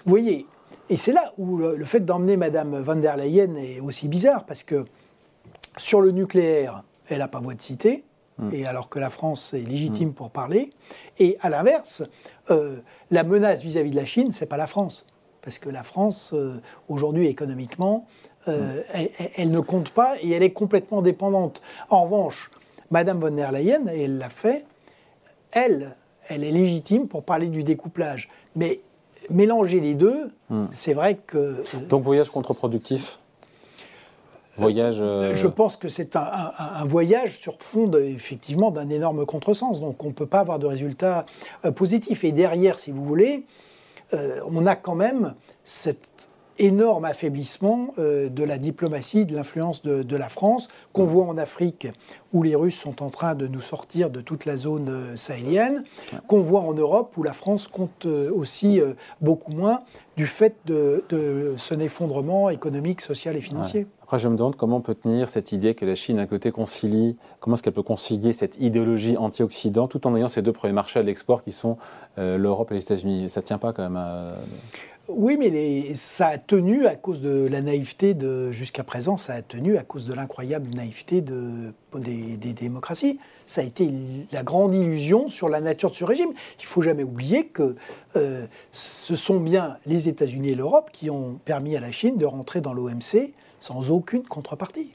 vous 0.06 0.10
voyez, 0.12 0.46
et 0.90 0.98
c'est 0.98 1.14
là 1.14 1.34
où 1.40 1.58
le, 1.58 1.76
le 1.76 1.86
fait 1.86 2.02
d'emmener 2.02 2.38
Madame 2.38 2.80
van 2.80 2.96
der 2.96 3.18
Leyen 3.18 3.56
est 3.56 3.80
aussi 3.80 4.08
bizarre, 4.08 4.46
parce 4.46 4.64
que 4.64 4.86
sur 5.78 6.02
le 6.02 6.12
nucléaire, 6.12 6.84
elle 7.10 7.20
n'a 7.20 7.28
pas 7.28 7.40
voix 7.40 7.56
de 7.56 7.62
cité. 7.62 8.04
Et 8.52 8.66
alors 8.66 8.90
que 8.90 9.00
la 9.00 9.10
France 9.10 9.54
est 9.54 9.68
légitime 9.68 10.10
hmm. 10.10 10.14
pour 10.14 10.32
parler. 10.32 10.72
Et 11.20 11.38
à 11.42 11.50
l'inverse, 11.50 12.04
euh, 12.50 12.78
la 13.12 13.24
menace 13.24 13.62
vis-à-vis 13.62 13.92
de 13.92 13.96
la 13.96 14.06
Chine, 14.06 14.32
c'est 14.32 14.46
pas 14.46 14.58
la 14.58 14.68
France. 14.68 15.06
Parce 15.42 15.60
que 15.60 15.70
la 15.70 15.84
France, 15.84 16.32
euh, 16.34 16.60
aujourd'hui, 16.88 17.28
économiquement, 17.28 18.08
euh, 18.48 18.82
hmm. 18.94 19.08
elle, 19.36 19.52
ne 19.52 19.60
compte 19.60 19.92
pas 19.92 20.16
et 20.22 20.32
elle 20.32 20.44
est 20.44 20.54
complètement 20.54 21.02
dépendante. 21.02 21.62
En 21.90 22.04
revanche, 22.04 22.50
Madame 22.90 23.20
von 23.20 23.32
der 23.32 23.52
Leyen, 23.52 23.88
et 23.88 24.04
elle 24.04 24.18
l'a 24.18 24.30
fait, 24.30 24.66
elle, 25.52 25.96
elle 26.28 26.44
est 26.44 26.52
légitime 26.52 27.08
pour 27.08 27.24
parler 27.24 27.48
du 27.48 27.64
découplage. 27.64 28.30
Mais 28.56 28.82
mélanger 29.30 29.80
les 29.80 29.94
deux, 29.94 30.32
c'est 30.72 30.94
vrai 30.94 31.16
que... 31.16 31.64
Donc 31.90 32.04
voyage 32.04 32.30
contre-productif 32.30 33.20
voyage 34.62 34.98
euh, 35.00 35.36
Je 35.36 35.48
pense 35.48 35.78
que 35.78 35.90
c'est 35.90 36.16
un, 36.16 36.86
voyage 36.86 37.40
sur 37.40 37.56
fond 37.60 37.92
effectivement 37.94 38.72
d'un 38.72 38.90
énorme 38.90 39.26
contresens. 39.26 39.82
Donc 39.82 40.04
on 40.04 40.08
ne 40.08 40.14
peut 40.14 40.26
pas 40.26 40.40
avoir 40.40 40.60
de 40.60 40.68
résultat 40.68 41.26
euh, 41.66 41.72
positif. 41.72 42.24
Et 42.24 42.32
derrière, 42.32 42.80
si 42.80 42.92
vous 42.92 43.04
voulez, 43.04 43.46
euh, 44.14 44.40
on 44.50 44.66
a 44.66 44.76
quand 44.76 44.96
même 44.96 45.34
cet 45.64 46.30
énorme 46.60 47.06
affaiblissement 47.06 47.88
de 47.98 48.44
la 48.44 48.60
diplomatie, 48.60 49.26
de 49.26 49.34
l'influence 49.34 49.82
de, 49.82 50.16
la 50.16 50.30
France, 50.30 50.68
qu'on 50.94 51.06
voit 51.06 51.26
en 51.26 51.40
Afrique, 51.40 51.88
où 52.34 52.44
les 52.44 52.54
Russes 52.54 52.78
sont 52.78 53.02
en 53.02 53.10
train 53.10 53.34
de 53.34 53.48
nous 53.48 53.62
sortir 53.62 54.12
de 54.12 54.22
toute 54.22 54.46
la 54.46 54.58
zone 54.58 55.18
sahélienne, 55.18 55.84
qu'on 56.28 56.42
voit 56.42 56.60
en 56.60 56.74
Europe, 56.74 57.18
où 57.18 57.24
la 57.24 57.34
France 57.34 57.68
compte 57.68 58.06
aussi 58.06 58.80
beaucoup 59.22 59.54
moins 59.54 59.82
du 60.18 60.28
fait 60.28 60.56
de, 60.66 61.04
de 61.10 61.56
son 61.58 61.80
effondrement 61.80 62.52
économique, 62.52 63.02
social 63.02 63.36
et 63.36 63.42
financier. 63.42 63.88
Après, 64.12 64.20
je 64.20 64.28
me 64.28 64.36
demande 64.36 64.58
comment 64.58 64.76
on 64.76 64.82
peut 64.82 64.94
tenir 64.94 65.30
cette 65.30 65.54
idée 65.54 65.74
que 65.74 65.86
la 65.86 65.96
Chine, 65.96 66.18
d'un 66.18 66.26
côté, 66.26 66.52
concilie, 66.52 67.16
comment 67.40 67.54
est-ce 67.54 67.64
qu'elle 67.64 67.72
peut 67.72 67.82
concilier 67.82 68.34
cette 68.34 68.58
idéologie 68.60 69.16
anti-Occident 69.16 69.88
tout 69.88 70.06
en 70.06 70.14
ayant 70.18 70.28
ces 70.28 70.42
deux 70.42 70.52
premiers 70.52 70.74
marchés 70.74 71.00
à 71.00 71.02
l'export 71.02 71.42
qui 71.42 71.54
sont 71.54 71.78
euh, 72.18 72.38
l'Europe 72.38 72.72
et 72.72 72.74
les 72.74 72.82
États-Unis. 72.82 73.30
Ça 73.30 73.40
ne 73.40 73.46
tient 73.46 73.58
pas 73.58 73.72
quand 73.72 73.84
même 73.84 73.96
à... 73.96 74.36
Oui, 75.08 75.38
mais 75.40 75.96
ça 75.96 76.28
a 76.28 76.38
tenu 76.38 76.88
à 76.88 76.96
cause 76.96 77.22
de 77.22 77.48
la 77.50 77.62
naïveté 77.62 78.14
de 78.14 78.52
jusqu'à 78.52 78.84
présent, 78.84 79.16
ça 79.16 79.32
a 79.32 79.42
tenu 79.42 79.78
à 79.78 79.84
cause 79.84 80.06
de 80.06 80.14
l'incroyable 80.14 80.70
naïveté 80.76 81.22
de, 81.22 81.74
des, 81.96 82.36
démocraties. 82.52 83.18
Ça 83.46 83.62
a 83.62 83.64
été 83.64 83.90
la 84.34 84.44
grande 84.44 84.76
illusion 84.76 85.30
sur 85.30 85.48
la 85.48 85.62
nature 85.62 85.90
de 85.90 85.96
ce 85.96 86.04
régime. 86.04 86.34
Il 86.60 86.66
faut 86.66 86.82
jamais 86.82 87.04
oublier 87.04 87.46
que 87.46 87.78
euh, 88.18 88.46
ce 88.74 89.16
sont 89.16 89.40
bien 89.40 89.78
les 89.86 90.10
États-Unis 90.10 90.50
et 90.50 90.56
l'Europe 90.56 90.90
qui 90.92 91.10
ont 91.10 91.40
permis 91.46 91.78
à 91.78 91.80
la 91.80 91.94
Chine 91.94 92.18
de 92.18 92.26
rentrer 92.26 92.60
dans 92.60 92.74
l'OMC 92.74 93.32
sans 93.62 93.90
aucune 93.92 94.24
contrepartie. 94.24 94.92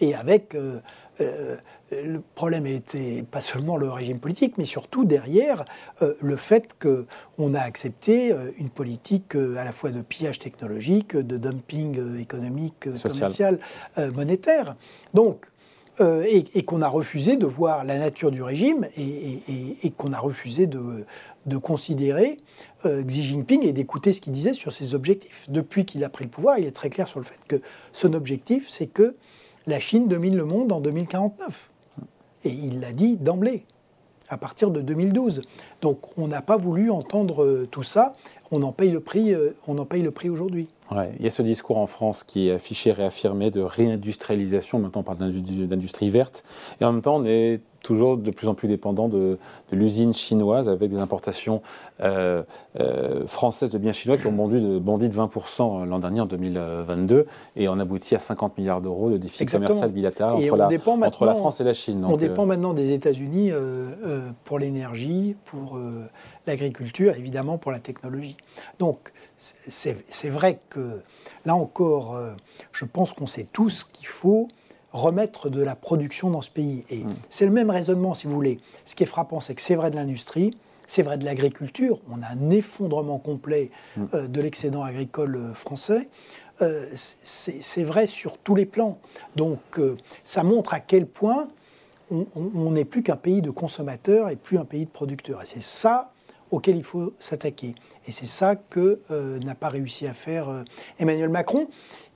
Et 0.00 0.16
avec 0.16 0.56
euh, 0.56 0.80
euh, 1.20 1.56
le 1.92 2.20
problème 2.34 2.66
était 2.66 3.22
pas 3.22 3.40
seulement 3.40 3.76
le 3.76 3.88
régime 3.88 4.18
politique, 4.18 4.58
mais 4.58 4.64
surtout 4.64 5.04
derrière 5.04 5.64
euh, 6.02 6.14
le 6.20 6.36
fait 6.36 6.76
qu'on 6.80 7.54
a 7.54 7.60
accepté 7.60 8.32
euh, 8.32 8.50
une 8.58 8.70
politique 8.70 9.36
à 9.36 9.64
la 9.64 9.72
fois 9.72 9.90
de 9.90 10.02
pillage 10.02 10.38
technologique, 10.38 11.16
de 11.16 11.36
dumping 11.36 12.18
économique, 12.18 12.88
commercial, 13.00 13.58
monétaire. 14.14 14.76
Donc, 15.12 15.46
et, 16.00 16.64
qu'on 16.64 16.82
a 16.82 16.88
refusé 16.88 17.36
de 17.36 17.46
voir 17.46 17.84
la 17.84 17.98
nature 17.98 18.32
du 18.32 18.42
régime 18.42 18.88
et, 18.96 19.90
qu'on 19.96 20.12
a 20.12 20.18
refusé 20.18 20.66
de, 20.66 21.04
de 21.46 21.56
considérer 21.56 22.38
Xi 22.84 23.22
Jinping 23.22 23.64
et 23.64 23.72
d'écouter 23.72 24.12
ce 24.12 24.20
qu'il 24.20 24.32
disait 24.32 24.54
sur 24.54 24.72
ses 24.72 24.94
objectifs. 24.94 25.46
Depuis 25.48 25.84
qu'il 25.84 26.04
a 26.04 26.08
pris 26.08 26.24
le 26.24 26.30
pouvoir, 26.30 26.58
il 26.58 26.66
est 26.66 26.72
très 26.72 26.90
clair 26.90 27.08
sur 27.08 27.18
le 27.18 27.24
fait 27.24 27.40
que 27.46 27.60
son 27.92 28.14
objectif, 28.14 28.68
c'est 28.70 28.86
que 28.86 29.14
la 29.66 29.80
Chine 29.80 30.08
domine 30.08 30.36
le 30.36 30.44
monde 30.44 30.72
en 30.72 30.80
2049. 30.80 31.70
Et 32.44 32.50
il 32.50 32.80
l'a 32.80 32.92
dit 32.92 33.16
d'emblée, 33.16 33.64
à 34.28 34.36
partir 34.36 34.70
de 34.70 34.80
2012. 34.80 35.42
Donc 35.80 36.18
on 36.18 36.28
n'a 36.28 36.42
pas 36.42 36.56
voulu 36.56 36.90
entendre 36.90 37.42
euh, 37.42 37.68
tout 37.70 37.82
ça. 37.82 38.12
On 38.50 38.62
en 38.62 38.72
paye 38.72 38.94
euh, 38.94 39.56
on 39.66 39.78
en 39.78 39.84
paye 39.84 40.02
le 40.02 40.10
prix 40.10 40.28
aujourd'hui. 40.28 40.68
Il 40.92 41.24
y 41.24 41.26
a 41.26 41.30
ce 41.30 41.42
discours 41.42 41.78
en 41.78 41.86
France 41.86 42.24
qui 42.24 42.48
est 42.48 42.52
affiché, 42.52 42.92
réaffirmé 42.92 43.50
de 43.50 43.60
réindustrialisation. 43.60 44.78
Maintenant, 44.78 45.00
on 45.00 45.04
parle 45.04 45.18
d'industrie 45.18 46.10
verte. 46.10 46.44
Et 46.80 46.84
en 46.84 46.92
même 46.92 47.02
temps, 47.02 47.16
on 47.16 47.24
est 47.24 47.60
toujours 47.84 48.16
de 48.16 48.30
plus 48.30 48.48
en 48.48 48.54
plus 48.54 48.66
dépendant 48.66 49.08
de, 49.08 49.38
l'usine 49.70 50.14
chinoise 50.14 50.68
avec 50.68 50.90
des 50.90 50.98
importations 50.98 51.62
euh, 52.00 52.42
euh, 52.80 53.26
françaises 53.26 53.70
de 53.70 53.78
biens 53.78 53.92
chinois 53.92 54.16
qui 54.16 54.26
ont 54.26 54.32
bondi 54.32 54.60
de, 54.60 54.78
bondi 54.78 55.08
de 55.08 55.14
20% 55.14 55.84
l'an 55.84 55.98
dernier, 55.98 56.20
en 56.20 56.26
2022, 56.26 57.26
et 57.56 57.68
on 57.68 57.78
aboutit 57.78 58.14
à 58.14 58.20
50 58.20 58.56
milliards 58.56 58.80
d'euros 58.80 59.10
de 59.10 59.18
déficit 59.18 59.50
commercial 59.50 59.90
bilatéral 59.90 60.34
entre 60.34 60.56
la, 60.56 60.68
entre 61.06 61.26
la, 61.26 61.34
France 61.34 61.60
et 61.60 61.64
la 61.64 61.74
Chine. 61.74 62.04
on 62.04 62.16
dépend 62.16 62.44
euh, 62.44 62.46
maintenant 62.46 62.72
des 62.72 62.92
États-Unis 62.92 63.50
pour 64.44 64.58
l'énergie, 64.58 65.36
pour 65.44 65.78
l'agriculture, 66.46 67.14
évidemment 67.16 67.58
pour 67.58 67.70
la 67.70 67.80
technologie. 67.80 68.36
Donc, 68.78 69.12
c'est 69.36 70.30
vrai 70.30 70.60
que 70.70 71.00
là 71.44 71.54
encore, 71.54 72.16
je 72.72 72.84
pense 72.84 73.12
qu'on 73.12 73.26
sait 73.26 73.46
tous 73.52 73.84
qu'il 73.84 74.06
faut 74.06 74.48
remettre 74.94 75.50
de 75.50 75.60
la 75.60 75.74
production 75.74 76.30
dans 76.30 76.40
ce 76.40 76.50
pays. 76.50 76.84
Et 76.88 77.04
mm. 77.04 77.14
c'est 77.28 77.44
le 77.44 77.50
même 77.50 77.68
raisonnement, 77.68 78.14
si 78.14 78.26
vous 78.26 78.34
voulez. 78.34 78.60
Ce 78.84 78.94
qui 78.94 79.02
est 79.02 79.06
frappant, 79.06 79.40
c'est 79.40 79.54
que 79.54 79.60
c'est 79.60 79.74
vrai 79.74 79.90
de 79.90 79.96
l'industrie, 79.96 80.56
c'est 80.86 81.02
vrai 81.02 81.18
de 81.18 81.24
l'agriculture. 81.24 82.00
On 82.10 82.22
a 82.22 82.28
un 82.28 82.50
effondrement 82.50 83.18
complet 83.18 83.70
mm. 83.96 84.04
euh, 84.14 84.28
de 84.28 84.40
l'excédent 84.40 84.82
agricole 84.82 85.36
euh, 85.36 85.54
français. 85.54 86.08
Euh, 86.62 86.86
c'est 86.94 87.82
vrai 87.82 88.06
sur 88.06 88.38
tous 88.38 88.54
les 88.54 88.64
plans. 88.64 88.98
Donc 89.34 89.58
ça 90.22 90.44
montre 90.44 90.72
à 90.72 90.78
quel 90.78 91.04
point 91.04 91.48
on 92.12 92.70
n'est 92.70 92.84
plus 92.84 93.02
qu'un 93.02 93.16
pays 93.16 93.42
de 93.42 93.50
consommateurs 93.50 94.28
et 94.28 94.36
plus 94.36 94.58
un 94.58 94.64
pays 94.64 94.84
de 94.84 94.90
producteurs. 94.90 95.42
Et 95.42 95.46
c'est 95.46 95.62
ça 95.62 96.12
auquel 96.54 96.76
il 96.76 96.84
faut 96.84 97.12
s'attaquer. 97.18 97.74
Et 98.06 98.12
c'est 98.12 98.26
ça 98.26 98.56
que 98.56 99.00
n'a 99.44 99.54
pas 99.54 99.68
réussi 99.68 100.06
à 100.06 100.14
faire 100.14 100.64
Emmanuel 100.98 101.28
Macron. 101.28 101.68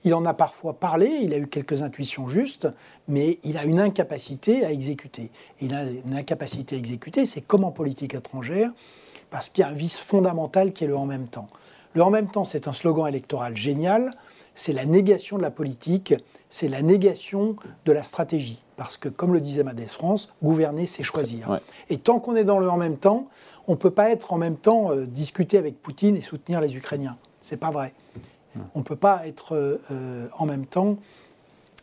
Il 0.05 0.13
en 0.13 0.25
a 0.25 0.33
parfois 0.33 0.79
parlé, 0.79 1.07
il 1.23 1.33
a 1.33 1.37
eu 1.37 1.47
quelques 1.47 1.81
intuitions 1.81 2.29
justes, 2.29 2.67
mais 3.07 3.39
il 3.43 3.57
a 3.57 3.65
une 3.65 3.79
incapacité 3.79 4.65
à 4.65 4.71
exécuter. 4.71 5.29
il 5.59 5.73
a 5.73 5.83
une 5.83 6.13
incapacité 6.13 6.75
à 6.75 6.79
exécuter, 6.79 7.25
c'est 7.25 7.41
comme 7.41 7.63
en 7.63 7.71
politique 7.71 8.15
étrangère, 8.15 8.71
parce 9.29 9.49
qu'il 9.49 9.61
y 9.61 9.65
a 9.65 9.69
un 9.69 9.73
vice 9.73 9.97
fondamental 9.97 10.71
qui 10.73 10.85
est 10.85 10.87
le 10.87 10.95
en 10.95 11.05
même 11.05 11.27
temps. 11.27 11.47
Le 11.93 12.03
en 12.03 12.09
même 12.09 12.29
temps, 12.29 12.45
c'est 12.45 12.67
un 12.67 12.73
slogan 12.73 13.07
électoral 13.07 13.57
génial, 13.57 14.11
c'est 14.55 14.73
la 14.73 14.85
négation 14.85 15.37
de 15.37 15.41
la 15.41 15.51
politique, 15.51 16.13
c'est 16.49 16.67
la 16.67 16.81
négation 16.81 17.55
de 17.85 17.91
la 17.91 18.03
stratégie. 18.03 18.61
Parce 18.79 18.95
que, 18.95 19.09
comme 19.09 19.33
le 19.33 19.41
disait 19.41 19.63
Madès 19.63 19.87
France, 19.87 20.33
gouverner, 20.41 20.85
c'est 20.85 21.03
choisir. 21.03 21.59
Et 21.89 21.97
tant 21.97 22.21
qu'on 22.21 22.37
est 22.37 22.45
dans 22.45 22.59
le 22.59 22.69
en 22.69 22.77
même 22.77 22.95
temps, 22.95 23.27
on 23.67 23.73
ne 23.73 23.77
peut 23.77 23.91
pas 23.91 24.09
être 24.09 24.31
en 24.31 24.37
même 24.37 24.55
temps 24.55 24.93
euh, 24.93 25.05
discuter 25.05 25.57
avec 25.57 25.81
Poutine 25.81 26.15
et 26.15 26.21
soutenir 26.21 26.61
les 26.61 26.77
Ukrainiens. 26.77 27.17
C'est 27.41 27.57
pas 27.57 27.71
vrai. 27.71 27.93
On 28.75 28.79
ne 28.79 28.83
peut 28.85 28.95
pas 28.95 29.27
être 29.27 29.77
euh, 29.91 30.27
en 30.37 30.45
même 30.45 30.65
temps 30.65 30.95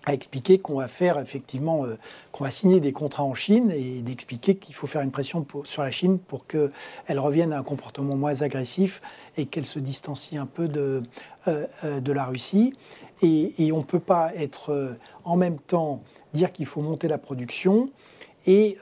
à 0.06 0.14
expliquer 0.14 0.58
qu'on 0.58 0.76
va 0.76 0.88
faire 0.88 1.18
effectivement, 1.18 1.84
euh, 1.84 1.98
qu'on 2.32 2.44
va 2.44 2.50
signer 2.50 2.80
des 2.80 2.92
contrats 2.92 3.24
en 3.24 3.34
Chine 3.34 3.70
et 3.70 4.00
d'expliquer 4.02 4.56
qu'il 4.56 4.74
faut 4.74 4.86
faire 4.86 5.02
une 5.02 5.10
pression 5.10 5.46
sur 5.64 5.82
la 5.82 5.90
Chine 5.90 6.18
pour 6.18 6.46
qu'elle 6.46 7.18
revienne 7.18 7.52
à 7.52 7.58
un 7.58 7.62
comportement 7.62 8.16
moins 8.16 8.42
agressif 8.42 9.02
et 9.36 9.46
qu'elle 9.46 9.66
se 9.66 9.78
distancie 9.78 10.36
un 10.36 10.46
peu 10.46 10.68
de, 10.68 11.02
euh, 11.48 11.66
de 12.00 12.12
la 12.12 12.24
Russie. 12.24 12.74
Et, 13.22 13.72
on 13.72 13.78
ne 13.78 13.82
peut 13.82 14.00
pas 14.00 14.34
être 14.34 14.96
en 15.24 15.36
même 15.36 15.58
temps 15.58 16.02
dire 16.34 16.52
qu'il 16.52 16.66
faut 16.66 16.82
monter 16.82 17.08
la 17.08 17.16
production 17.16 17.88
et 18.46 18.76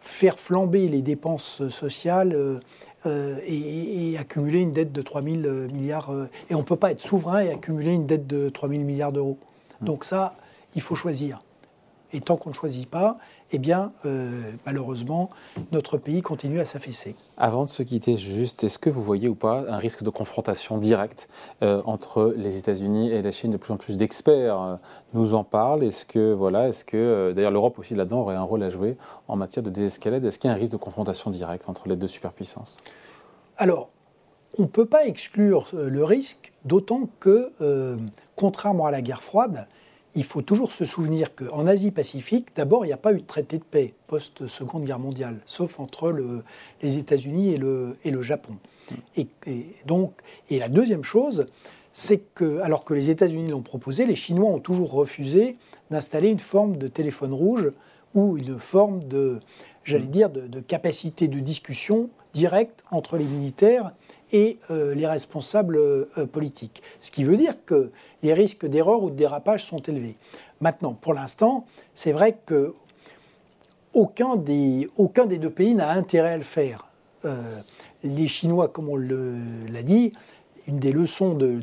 faire 0.00 0.38
flamber 0.38 0.86
les 0.86 1.02
dépenses 1.02 1.68
sociales 1.68 2.60
euh, 3.06 3.38
et, 3.46 4.16
accumuler 4.18 4.60
une 4.60 4.72
dette 4.72 4.92
de 4.92 5.02
3 5.02 5.22
000 5.22 5.36
euh, 5.44 5.68
milliards. 5.68 6.10
Euh, 6.10 6.28
et 6.50 6.54
on 6.54 6.58
ne 6.58 6.64
peut 6.64 6.76
pas 6.76 6.90
être 6.90 7.00
souverain 7.00 7.40
et 7.40 7.50
accumuler 7.50 7.92
une 7.92 8.06
dette 8.06 8.26
de 8.26 8.48
3 8.48 8.68
000 8.68 8.82
milliards 8.82 9.12
d'euros. 9.12 9.38
Hmm. 9.80 9.86
Donc 9.86 10.04
ça, 10.04 10.34
il 10.74 10.82
faut 10.82 10.94
choisir. 10.94 11.38
Et 12.12 12.22
tant 12.22 12.36
qu'on 12.36 12.48
ne 12.48 12.54
choisit 12.54 12.88
pas, 12.88 13.18
eh 13.50 13.58
bien, 13.58 13.92
malheureusement, 14.64 15.28
notre 15.72 15.98
pays 15.98 16.22
continue 16.22 16.58
à 16.58 16.64
s'affaisser. 16.64 17.14
Avant 17.36 17.64
de 17.64 17.68
se 17.68 17.82
quitter, 17.82 18.16
juste, 18.16 18.64
est-ce 18.64 18.78
que 18.78 18.88
vous 18.88 19.02
voyez 19.02 19.28
ou 19.28 19.34
pas 19.34 19.64
un 19.68 19.76
risque 19.76 20.02
de 20.02 20.08
confrontation 20.08 20.78
directe 20.78 21.28
entre 21.60 22.32
les 22.34 22.56
États-Unis 22.56 23.10
et 23.10 23.20
la 23.20 23.30
Chine? 23.30 23.50
De 23.50 23.58
plus 23.58 23.74
en 23.74 23.76
plus 23.76 23.98
d'experts 23.98 24.78
nous 25.12 25.34
en 25.34 25.44
parlent. 25.44 25.82
Est-ce 25.82 26.06
que, 26.06 26.32
voilà, 26.32 26.68
est-ce 26.68 26.82
que, 26.82 27.34
d'ailleurs, 27.36 27.50
l'Europe 27.50 27.78
aussi 27.78 27.94
là-dedans 27.94 28.20
aurait 28.20 28.36
un 28.36 28.42
rôle 28.42 28.62
à 28.62 28.70
jouer 28.70 28.96
en 29.28 29.36
matière 29.36 29.62
de 29.62 29.70
désescalade? 29.70 30.24
Est-ce 30.24 30.38
qu'il 30.38 30.48
y 30.48 30.50
a 30.50 30.56
un 30.56 30.58
risque 30.58 30.72
de 30.72 30.78
confrontation 30.78 31.30
directe 31.30 31.68
entre 31.68 31.88
les 31.88 31.96
deux 31.96 32.08
superpuissances? 32.08 32.82
Alors, 33.58 33.90
on 34.56 34.62
ne 34.62 34.68
peut 34.68 34.86
pas 34.86 35.04
exclure 35.06 35.68
euh, 35.74 35.90
le 35.90 36.04
risque, 36.04 36.52
d'autant 36.64 37.08
que, 37.20 37.52
euh, 37.60 37.96
contrairement 38.38 38.86
à 38.86 38.90
la 38.90 39.02
guerre 39.02 39.22
froide, 39.22 39.66
il 40.14 40.24
faut 40.24 40.42
toujours 40.42 40.72
se 40.72 40.84
souvenir 40.84 41.34
qu'en 41.34 41.66
Asie-Pacifique, 41.66 42.48
d'abord, 42.56 42.84
il 42.84 42.88
n'y 42.88 42.94
a 42.94 42.98
pas 42.98 43.12
eu 43.12 43.18
de 43.20 43.26
traité 43.26 43.58
de 43.58 43.64
paix 43.64 43.94
post-Seconde 44.06 44.84
Guerre 44.84 45.00
mondiale, 45.00 45.40
sauf 45.44 45.78
entre 45.80 46.14
les 46.82 46.98
États-Unis 46.98 47.54
et 47.54 47.56
le, 47.58 48.22
Japon. 48.22 48.56
Et, 49.16 49.28
la 50.50 50.68
deuxième 50.68 51.04
chose, 51.04 51.46
c'est 51.92 52.32
que, 52.34 52.60
alors 52.60 52.84
que 52.84 52.94
les 52.94 53.10
États-Unis 53.10 53.50
l'ont 53.50 53.62
proposé, 53.62 54.06
les 54.06 54.14
Chinois 54.14 54.50
ont 54.50 54.60
toujours 54.60 54.92
refusé 54.92 55.56
d'installer 55.90 56.28
une 56.28 56.38
forme 56.38 56.76
de 56.76 56.86
téléphone 56.86 57.32
rouge 57.32 57.72
ou 58.14 58.38
une 58.38 58.58
forme 58.58 59.02
de, 59.04 59.40
j'allais 59.84 60.06
dire, 60.06 60.30
de 60.30 60.60
capacité 60.60 61.28
de 61.28 61.40
discussion 61.40 62.08
direct 62.34 62.84
entre 62.90 63.16
les 63.16 63.24
militaires 63.24 63.92
et 64.32 64.58
euh, 64.70 64.94
les 64.94 65.06
responsables 65.06 65.76
euh, 65.76 66.26
politiques. 66.30 66.82
Ce 67.00 67.10
qui 67.10 67.24
veut 67.24 67.36
dire 67.36 67.54
que 67.64 67.90
les 68.22 68.32
risques 68.32 68.66
d'erreur 68.66 69.02
ou 69.02 69.10
de 69.10 69.16
dérapage 69.16 69.64
sont 69.64 69.78
élevés. 69.78 70.16
Maintenant, 70.60 70.92
pour 70.92 71.14
l'instant, 71.14 71.66
c'est 71.94 72.12
vrai 72.12 72.38
que 72.44 72.74
aucun 73.94 74.36
des, 74.36 74.88
aucun 74.96 75.26
des 75.26 75.38
deux 75.38 75.50
pays 75.50 75.74
n'a 75.74 75.90
intérêt 75.90 76.32
à 76.32 76.36
le 76.36 76.42
faire. 76.42 76.86
Euh, 77.24 77.60
les 78.04 78.26
Chinois, 78.26 78.68
comme 78.68 78.88
on 78.88 78.96
l'a 78.96 79.82
dit, 79.82 80.12
une 80.66 80.78
des 80.78 80.92
leçons 80.92 81.34
de, 81.34 81.60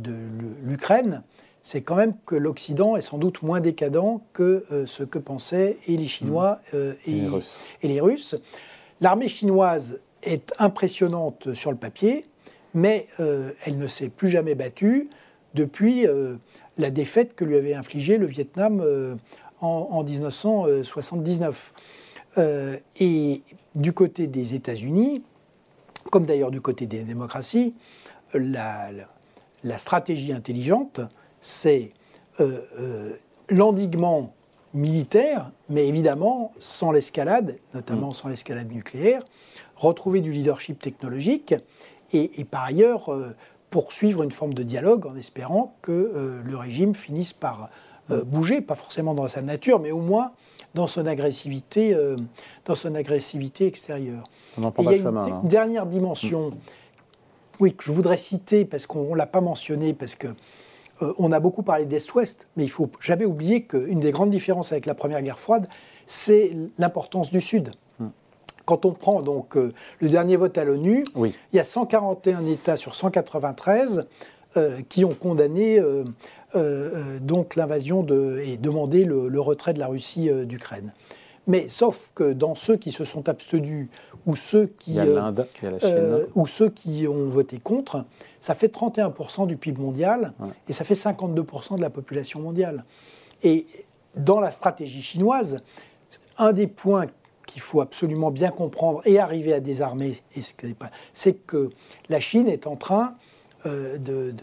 l'Ukraine, 0.63 1.21
c'est 1.63 1.81
quand 1.81 1.95
même 1.95 2.13
que 2.25 2.35
l'Occident 2.35 2.95
est 2.95 3.01
sans 3.01 3.17
doute 3.17 3.41
moins 3.41 3.59
décadent 3.59 4.19
que 4.33 4.65
ce 4.85 5.03
que 5.03 5.17
pensaient 5.17 5.77
et 5.87 5.97
les 5.97 6.07
Chinois 6.07 6.59
mmh. 6.73 6.77
et, 7.07 7.23
et, 7.81 7.87
les 7.87 8.01
Russes. 8.01 8.35
L'armée 9.01 9.27
chinoise 9.27 10.01
est 10.23 10.53
impressionnante 10.59 11.53
sur 11.53 11.71
le 11.71 11.77
papier, 11.77 12.25
mais 12.75 13.07
euh, 13.21 13.53
elle 13.65 13.79
ne 13.79 13.87
s'est 13.87 14.09
plus 14.09 14.29
jamais 14.29 14.53
battue 14.53 15.09
depuis 15.55 16.05
euh, 16.05 16.35
la 16.77 16.91
défaite 16.91 17.33
que 17.33 17.45
lui 17.45 17.55
avait 17.55 17.73
infligée 17.73 18.17
le 18.17 18.27
Vietnam 18.27 18.81
euh, 18.81 19.15
en, 19.61 20.03
1979. 20.03 21.73
et 22.99 23.41
du 23.73 23.93
côté 23.93 24.27
des 24.27 24.53
États-Unis, 24.53 25.23
comme 26.11 26.27
d'ailleurs 26.27 26.51
du 26.51 26.61
côté 26.61 26.85
des 26.85 27.01
démocraties, 27.03 27.73
la, 28.33 28.89
la 29.63 29.77
stratégie 29.79 30.33
intelligente, 30.33 30.99
c'est 31.39 31.93
l'endiguement 33.49 34.35
militaire, 34.75 35.51
mais 35.69 35.87
évidemment 35.87 36.51
sans 36.59 36.91
l'escalade, 36.91 37.55
notamment 37.73 38.09
mmh. 38.09 38.13
sans 38.13 38.27
l'escalade 38.27 38.71
nucléaire, 38.71 39.23
retrouver 39.77 40.21
du 40.21 40.31
leadership 40.31 40.79
technologique 40.79 41.55
et, 42.13 42.45
par 42.45 42.63
ailleurs 42.63 43.11
euh, 43.11 43.35
poursuivre 43.69 44.23
une 44.23 44.31
forme 44.31 44.53
de 44.53 44.63
dialogue 44.63 45.05
en 45.05 45.15
espérant 45.15 45.75
que 45.81 46.41
le 46.45 46.55
régime 46.55 46.95
finisse 46.95 47.33
par 47.33 47.69
bouger, 48.09 48.61
pas 48.61 48.75
forcément 48.75 49.13
dans 49.13 49.27
sa 49.27 49.41
nature, 49.41 49.79
mais 49.79 49.91
au 49.91 49.99
moins 49.99 50.31
dans 50.75 50.87
son 50.87 51.05
agressivité, 51.05 51.97
dans 52.63 52.75
son 52.75 52.95
agressivité 52.95 53.65
extérieure. 53.65 54.23
On 54.57 54.63
en 54.63 54.73
il 54.77 54.85
y 54.85 54.87
a 54.87 54.97
chemin, 54.97 55.41
une, 55.41 55.49
dernière 55.49 55.87
dimension, 55.87 56.51
oui, 57.59 57.73
que 57.73 57.83
je 57.83 57.91
voudrais 57.91 58.15
citer 58.15 58.63
parce 58.63 58.85
qu'on 58.85 59.11
ne 59.11 59.17
l'a 59.17 59.25
pas 59.25 59.41
mentionné, 59.41 59.93
parce 59.93 60.15
que 60.15 60.27
on 61.01 61.33
a 61.33 61.41
beaucoup 61.41 61.63
parlé 61.63 61.85
d'Est-Ouest, 61.85 62.47
mais 62.55 62.63
il 62.63 62.71
faut 62.71 62.89
jamais 63.01 63.25
oublier 63.25 63.63
qu'une 63.63 63.99
des 63.99 64.11
grandes 64.11 64.29
différences 64.29 64.71
avec 64.71 64.85
la 64.85 64.93
Première 64.95 65.21
Guerre 65.21 65.39
froide, 65.39 65.67
c'est 66.07 66.55
l'importance 66.77 67.29
du 67.31 67.41
Sud. 67.41 67.71
Quand 68.65 68.85
on 68.85 68.91
prend 68.91 69.21
donc 69.21 69.55
euh, 69.55 69.73
le 69.99 70.09
dernier 70.09 70.35
vote 70.35 70.57
à 70.57 70.63
l'ONU, 70.63 71.05
il 71.15 71.33
y 71.53 71.59
a 71.59 71.63
141 71.63 72.45
États 72.47 72.77
sur 72.77 72.95
193 72.95 74.07
euh, 74.57 74.81
qui 74.89 75.05
ont 75.05 75.13
condamné 75.13 75.79
euh, 75.79 77.19
donc 77.19 77.55
l'invasion 77.55 78.05
et 78.43 78.57
demandé 78.57 79.03
le, 79.03 79.39
retrait 79.39 79.73
de 79.73 79.79
la 79.79 79.87
Russie 79.87 80.29
d'Ukraine. 80.45 80.93
Mais 81.47 81.67
sauf 81.67 82.11
que 82.15 82.33
dans 82.33 82.55
ceux 82.55 82.75
qui 82.75 82.91
se 82.91 83.03
sont 83.03 83.29
abstenus 83.29 83.89
ou 84.25 84.35
ceux 84.35 84.65
qui, 84.65 84.97
ou 86.33 86.47
ceux 86.47 86.69
qui 86.69 87.07
ont 87.07 87.29
voté 87.29 87.59
contre, 87.59 88.05
ça 88.39 88.55
fait 88.55 88.73
31% 88.73 89.45
du 89.45 89.57
PIB 89.57 89.79
mondial 89.79 90.33
et 90.67 90.73
ça 90.73 90.85
fait 90.85 90.95
52% 90.95 91.75
de 91.75 91.81
la 91.81 91.91
population 91.91 92.39
mondiale. 92.39 92.85
Et 93.43 93.67
dans 94.15 94.39
la 94.39 94.49
stratégie 94.49 95.01
chinoise, 95.01 95.61
un 96.37 96.53
des 96.53 96.67
points 96.67 97.07
qu'il 97.55 97.61
faut 97.61 97.79
absolument 97.79 98.31
bien 98.31 98.51
comprendre 98.51 99.01
et 99.05 99.17
arriver 99.17 99.53
à 99.53 99.61
désarmer, 99.61 100.21
c'est 101.13 101.33
que 101.47 101.69
la 102.09 102.19
Chine 102.19 102.49
est 102.49 102.67
en 102.67 102.75
train 102.75 103.15
euh, 103.65 103.97
de, 103.97 104.33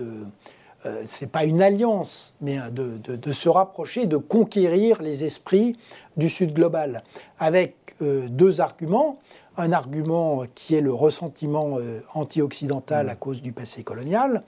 euh, 0.87 1.03
c'est 1.05 1.31
pas 1.31 1.45
une 1.45 1.61
alliance, 1.61 2.35
mais 2.41 2.57
de, 2.71 3.33
se 3.33 3.51
rapprocher, 3.51 4.07
de 4.07 4.17
conquérir 4.17 5.03
les 5.03 5.25
esprits 5.25 5.77
du 6.17 6.31
Sud 6.31 6.55
global, 6.55 7.05
avec 7.39 7.77
euh, 8.01 8.29
deux 8.31 8.63
arguments. 8.63 9.19
Un 9.59 9.73
argument 9.73 10.45
qui 10.55 10.75
est 10.75 10.81
le 10.81 10.95
ressentiment 10.95 11.77
anti-occidental 12.15 13.11
à 13.11 13.15
cause 13.15 13.43
du 13.43 13.53
passé 13.53 13.85
colonial, 13.85 14.43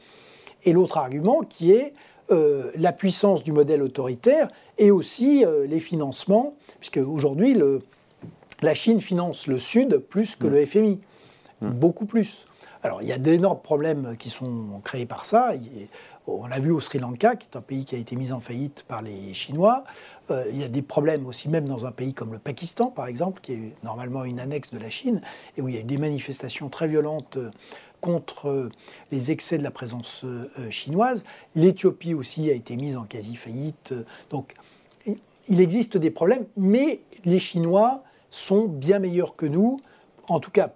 et 0.64 0.72
l'autre 0.72 0.96
argument 0.96 1.42
qui 1.42 1.72
est 1.72 1.92
la 2.30 2.92
puissance 2.92 3.44
du 3.44 3.52
modèle 3.52 3.82
autoritaire 3.82 4.48
et 4.78 4.90
aussi 4.90 5.44
les 5.68 5.80
financements, 5.80 6.54
puisque 6.80 6.96
aujourd'hui 6.96 7.52
le, 7.52 7.82
la 8.62 8.74
Chine 8.74 9.00
finance 9.00 9.46
le 9.46 9.58
Sud 9.58 9.98
plus 9.98 10.36
que 10.36 10.46
le 10.46 10.62
mm. 10.62 10.66
FMI, 10.66 11.00
mm. 11.60 11.70
beaucoup 11.70 12.06
plus. 12.06 12.46
Alors 12.82 13.02
il 13.02 13.08
y 13.08 13.12
a 13.12 13.18
d'énormes 13.18 13.60
problèmes 13.60 14.16
qui 14.18 14.28
sont 14.28 14.80
créés 14.84 15.06
par 15.06 15.24
ça. 15.24 15.52
On 16.26 16.46
l'a 16.46 16.58
vu 16.58 16.70
au 16.70 16.80
Sri 16.80 16.98
Lanka, 16.98 17.36
qui 17.36 17.48
est 17.50 17.56
un 17.56 17.60
pays 17.60 17.84
qui 17.84 17.94
a 17.94 17.98
été 17.98 18.16
mis 18.16 18.32
en 18.32 18.40
faillite 18.40 18.84
par 18.88 19.02
les 19.02 19.34
Chinois. 19.34 19.84
Euh, 20.30 20.44
il 20.50 20.58
y 20.58 20.64
a 20.64 20.68
des 20.68 20.82
problèmes 20.82 21.26
aussi 21.26 21.48
même 21.48 21.66
dans 21.66 21.84
un 21.84 21.92
pays 21.92 22.14
comme 22.14 22.32
le 22.32 22.38
Pakistan, 22.38 22.86
par 22.86 23.06
exemple, 23.06 23.40
qui 23.42 23.52
est 23.52 23.72
normalement 23.82 24.24
une 24.24 24.40
annexe 24.40 24.70
de 24.70 24.78
la 24.78 24.88
Chine, 24.88 25.20
et 25.56 25.62
où 25.62 25.68
il 25.68 25.74
y 25.74 25.78
a 25.78 25.80
eu 25.80 25.84
des 25.84 25.98
manifestations 25.98 26.70
très 26.70 26.88
violentes 26.88 27.36
euh, 27.36 27.50
contre 28.00 28.48
euh, 28.48 28.70
les 29.12 29.30
excès 29.30 29.58
de 29.58 29.62
la 29.62 29.70
présence 29.70 30.24
chinoise. 30.70 31.24
L'Éthiopie 31.54 32.14
aussi 32.14 32.50
a 32.50 32.54
été 32.54 32.76
mise 32.76 32.96
en 32.96 33.04
quasi-faillite. 33.04 33.94
Donc 34.30 34.54
il 35.48 35.60
existe 35.60 35.96
des 35.96 36.10
problèmes, 36.10 36.46
mais 36.56 37.00
les 37.24 37.38
Chinois 37.38 38.02
sont 38.34 38.64
bien 38.64 38.98
meilleurs 38.98 39.36
que 39.36 39.46
nous, 39.46 39.78
en 40.28 40.40
tout 40.40 40.50
cas 40.50 40.72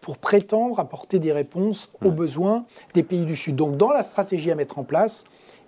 pour 0.00 0.16
prétendre 0.16 0.80
apporter 0.80 1.18
des 1.18 1.32
réponses 1.32 1.92
aux 2.02 2.10
besoins 2.10 2.64
des 2.94 3.02
pays 3.02 3.26
du 3.26 3.36
Sud. 3.36 3.56
Donc 3.56 3.76
dans 3.76 3.90
la 3.90 4.02
stratégie 4.02 4.50
à 4.50 4.54
mettre 4.54 4.78
en 4.78 4.84
place, 4.84 5.24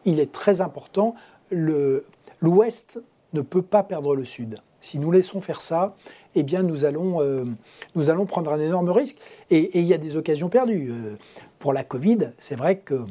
il 0.07 0.19
est 0.19 0.33
très 0.33 0.63
important, 0.63 1.15
l'Ouest 1.51 3.03
ne 3.35 3.43
peut 3.43 3.61
pas 3.61 3.83
perdre 3.83 4.17
le 4.17 4.25
Sud. 4.25 4.61
Si 4.81 4.99
nous 4.99 5.13
laissons 5.13 5.43
faire 5.43 5.61
ça, 5.61 5.95
eh 6.35 6.43
bien 6.43 6.63
nous 6.63 6.87
allons, 6.87 7.21
euh, 7.21 7.45
nous 7.95 8.09
allons 8.09 8.25
prendre 8.25 8.51
un 8.51 8.59
énorme 8.59 8.89
risque. 8.89 9.19
Et, 9.51 9.79
il 9.79 9.85
y 9.85 9.93
a 9.93 9.99
des 9.99 10.17
occasions 10.17 10.49
perdues. 10.49 10.91
Euh, 10.91 11.17
pour 11.59 11.75
la 11.75 11.85
Covid, 11.85 12.31
c'est 12.39 12.57
vrai 12.57 12.79
que 12.79 13.05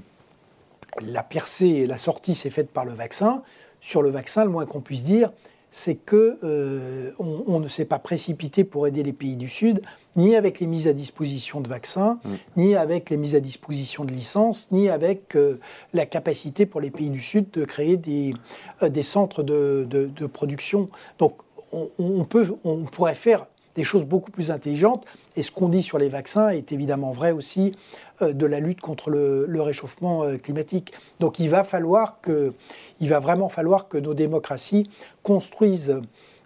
la 0.99 1.21
percée, 1.21 1.85
la 1.85 1.97
sortie 1.97 2.33
s'est 2.33 2.49
faite 2.49 2.71
par 2.71 2.85
le 2.85 2.93
vaccin. 2.93 3.43
Sur 3.79 4.01
le 4.01 4.09
vaccin, 4.09 4.43
le 4.43 4.49
moins 4.49 4.65
qu'on 4.65 4.81
puisse 4.81 5.03
dire, 5.03 5.31
c'est 5.71 5.95
que 5.95 6.37
euh, 6.43 7.11
on, 7.17 7.59
ne 7.61 7.69
s'est 7.69 7.85
pas 7.85 7.97
précipité 7.97 8.65
pour 8.65 8.87
aider 8.87 9.03
les 9.03 9.13
pays 9.13 9.37
du 9.37 9.49
Sud, 9.49 9.81
ni 10.17 10.35
avec 10.35 10.59
les 10.59 10.67
mises 10.67 10.87
à 10.89 10.93
disposition 10.93 11.61
de 11.61 11.69
vaccins, 11.69 12.19
mm. 12.25 12.33
ni 12.57 12.75
avec 12.75 13.09
les 13.09 13.15
mises 13.15 13.35
à 13.35 13.39
disposition 13.39 14.03
de 14.03 14.11
licences, 14.11 14.69
ni 14.71 14.89
avec 14.89 15.35
euh, 15.37 15.59
la 15.93 16.05
capacité 16.05 16.65
pour 16.65 16.81
les 16.81 16.91
pays 16.91 17.09
du 17.09 17.21
Sud 17.21 17.49
de 17.51 17.63
créer 17.63 17.95
des, 17.95 18.33
euh, 18.83 18.89
des 18.89 19.01
centres 19.01 19.43
de, 19.43 19.87
de, 19.89 20.25
production. 20.25 20.87
Donc 21.19 21.37
on, 21.71 22.25
peut, 22.25 22.53
on 22.65 22.83
pourrait 22.83 23.15
faire 23.15 23.47
des 23.75 23.83
choses 23.83 24.05
beaucoup 24.05 24.31
plus 24.31 24.51
intelligentes. 24.51 25.05
Et 25.35 25.43
ce 25.43 25.51
qu'on 25.51 25.69
dit 25.69 25.83
sur 25.83 25.97
les 25.97 26.09
vaccins 26.09 26.49
est 26.49 26.71
évidemment 26.71 27.11
vrai 27.11 27.31
aussi 27.31 27.73
euh, 28.21 28.33
de 28.33 28.45
la 28.45 28.59
lutte 28.59 28.81
contre 28.81 29.09
le, 29.09 29.61
réchauffement 29.61 30.23
euh, 30.23 30.37
climatique. 30.37 30.93
Donc 31.19 31.39
il 31.39 31.49
va 31.49 31.63
falloir 31.63 32.19
que, 32.21 32.53
il 32.99 33.09
va 33.09 33.19
vraiment 33.19 33.49
falloir 33.49 33.87
que 33.87 33.97
nos 33.97 34.13
démocraties 34.13 34.89
construisent 35.23 36.01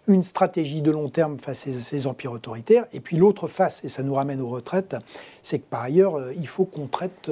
une 0.07 0.21
stratégie 0.21 0.83
de 0.83 0.91
long 0.91 1.09
terme 1.09 1.39
face 1.39 1.67
à 1.67 1.71
ces 1.71 2.05
empires 2.05 2.31
autoritaires. 2.31 2.85
Et 2.93 2.99
puis 2.99 3.17
l'autre 3.17 3.47
face, 3.47 3.83
et 3.83 3.89
ça 3.89 4.03
nous 4.03 4.13
ramène 4.13 4.39
aux 4.39 4.49
retraites, 4.49 4.95
c'est 5.41 5.57
que 5.57 5.65
par 5.67 5.81
ailleurs, 5.81 6.17
euh, 6.17 6.31
il 6.35 6.47
faut 6.47 6.65
qu'on 6.65 6.85
traite, 6.85 7.31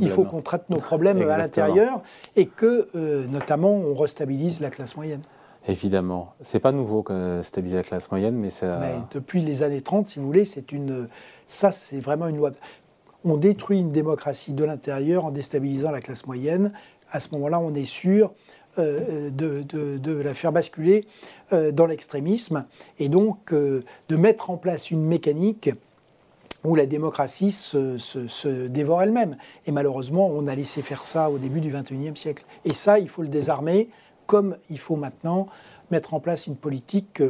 il 0.00 0.10
faut 0.10 0.24
qu'on 0.24 0.42
traite 0.42 0.68
nos 0.70 0.80
problèmes 0.80 1.22
à 1.22 1.38
l'intérieur 1.38 2.02
et 2.34 2.46
que, 2.46 2.88
notamment, 3.28 3.74
on 3.74 3.94
restabilise 3.94 4.60
la 4.60 4.70
classe 4.70 4.96
moyenne. 4.96 5.22
Évidemment. 5.68 6.34
C'est 6.40 6.60
pas 6.60 6.72
nouveau 6.72 7.02
que 7.02 7.42
stabiliser 7.42 7.76
la 7.76 7.82
classe 7.82 8.10
moyenne, 8.10 8.34
mais 8.34 8.50
ça. 8.50 8.80
Depuis 9.12 9.42
les 9.42 9.62
années 9.62 9.82
30, 9.82 10.08
si 10.08 10.18
vous 10.18 10.26
voulez, 10.26 10.44
c'est 10.44 10.72
une. 10.72 11.08
Ça, 11.46 11.72
c'est 11.72 12.00
vraiment 12.00 12.28
une 12.28 12.36
loi. 12.36 12.50
On 13.24 13.36
détruit 13.36 13.78
une 13.78 13.92
démocratie 13.92 14.54
de 14.54 14.64
l'intérieur 14.64 15.26
en 15.26 15.30
déstabilisant 15.30 15.90
la 15.90 16.00
classe 16.00 16.26
moyenne. 16.26 16.72
À 17.10 17.20
ce 17.20 17.34
moment-là, 17.34 17.60
on 17.60 17.74
est 17.74 17.84
sûr 17.84 18.32
euh, 18.78 19.30
de, 19.30 20.20
la 20.22 20.34
faire 20.34 20.52
basculer 20.52 21.06
euh, 21.52 21.72
dans 21.72 21.86
l'extrémisme 21.86 22.66
et 22.98 23.08
donc 23.08 23.52
euh, 23.52 23.82
de 24.08 24.16
mettre 24.16 24.50
en 24.50 24.56
place 24.56 24.90
une 24.90 25.04
mécanique 25.04 25.70
où 26.62 26.76
la 26.76 26.86
démocratie 26.86 27.50
se, 27.50 27.98
se 27.98 28.68
dévore 28.68 29.02
elle-même. 29.02 29.36
Et 29.66 29.72
malheureusement, 29.72 30.28
on 30.28 30.46
a 30.46 30.54
laissé 30.54 30.82
faire 30.82 31.02
ça 31.02 31.30
au 31.30 31.38
début 31.38 31.60
du 31.60 31.72
XXIe 31.72 32.14
siècle. 32.14 32.44
Et 32.64 32.72
ça, 32.72 32.98
il 32.98 33.08
faut 33.08 33.22
le 33.22 33.28
désarmer 33.28 33.88
comme 34.30 34.56
il 34.70 34.78
faut 34.78 34.94
maintenant 34.94 35.48
mettre 35.90 36.14
en 36.14 36.20
place 36.20 36.46
une 36.46 36.54
politique 36.54 37.20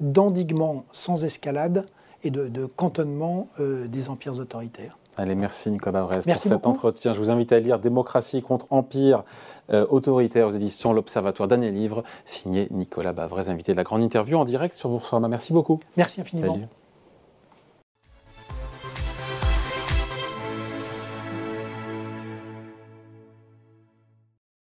d'endiguement 0.00 0.84
sans 0.92 1.24
escalade 1.24 1.86
et 2.24 2.30
de, 2.30 2.66
cantonnement 2.66 3.48
euh, 3.58 3.88
des 3.88 4.10
empires 4.10 4.38
autoritaires. 4.38 4.98
Allez, 5.16 5.34
merci 5.34 5.70
Nicolas 5.70 5.92
Bavrez 5.92 6.20
pour 6.20 6.36
cet 6.36 6.66
entretien. 6.66 7.14
Je 7.14 7.18
vous 7.18 7.30
invite 7.30 7.52
à 7.52 7.58
lire 7.58 7.78
Démocratie 7.78 8.42
contre 8.42 8.66
empire 8.68 9.24
euh, 9.72 9.86
autoritaire 9.88 10.48
aux 10.48 10.52
éditions 10.52 10.92
L'Observatoire 10.92 11.48
dernier 11.48 11.70
livre, 11.70 12.04
signé 12.26 12.68
Nicolas 12.70 13.14
Bavrez, 13.14 13.48
invité 13.48 13.72
de 13.72 13.78
la 13.78 13.84
grande 13.84 14.02
interview 14.02 14.36
en 14.36 14.44
direct 14.44 14.74
sur 14.74 14.90
Boursorama. 14.90 15.28
Merci 15.28 15.54
beaucoup. 15.54 15.80
Merci 15.96 16.20
infiniment. 16.20 16.58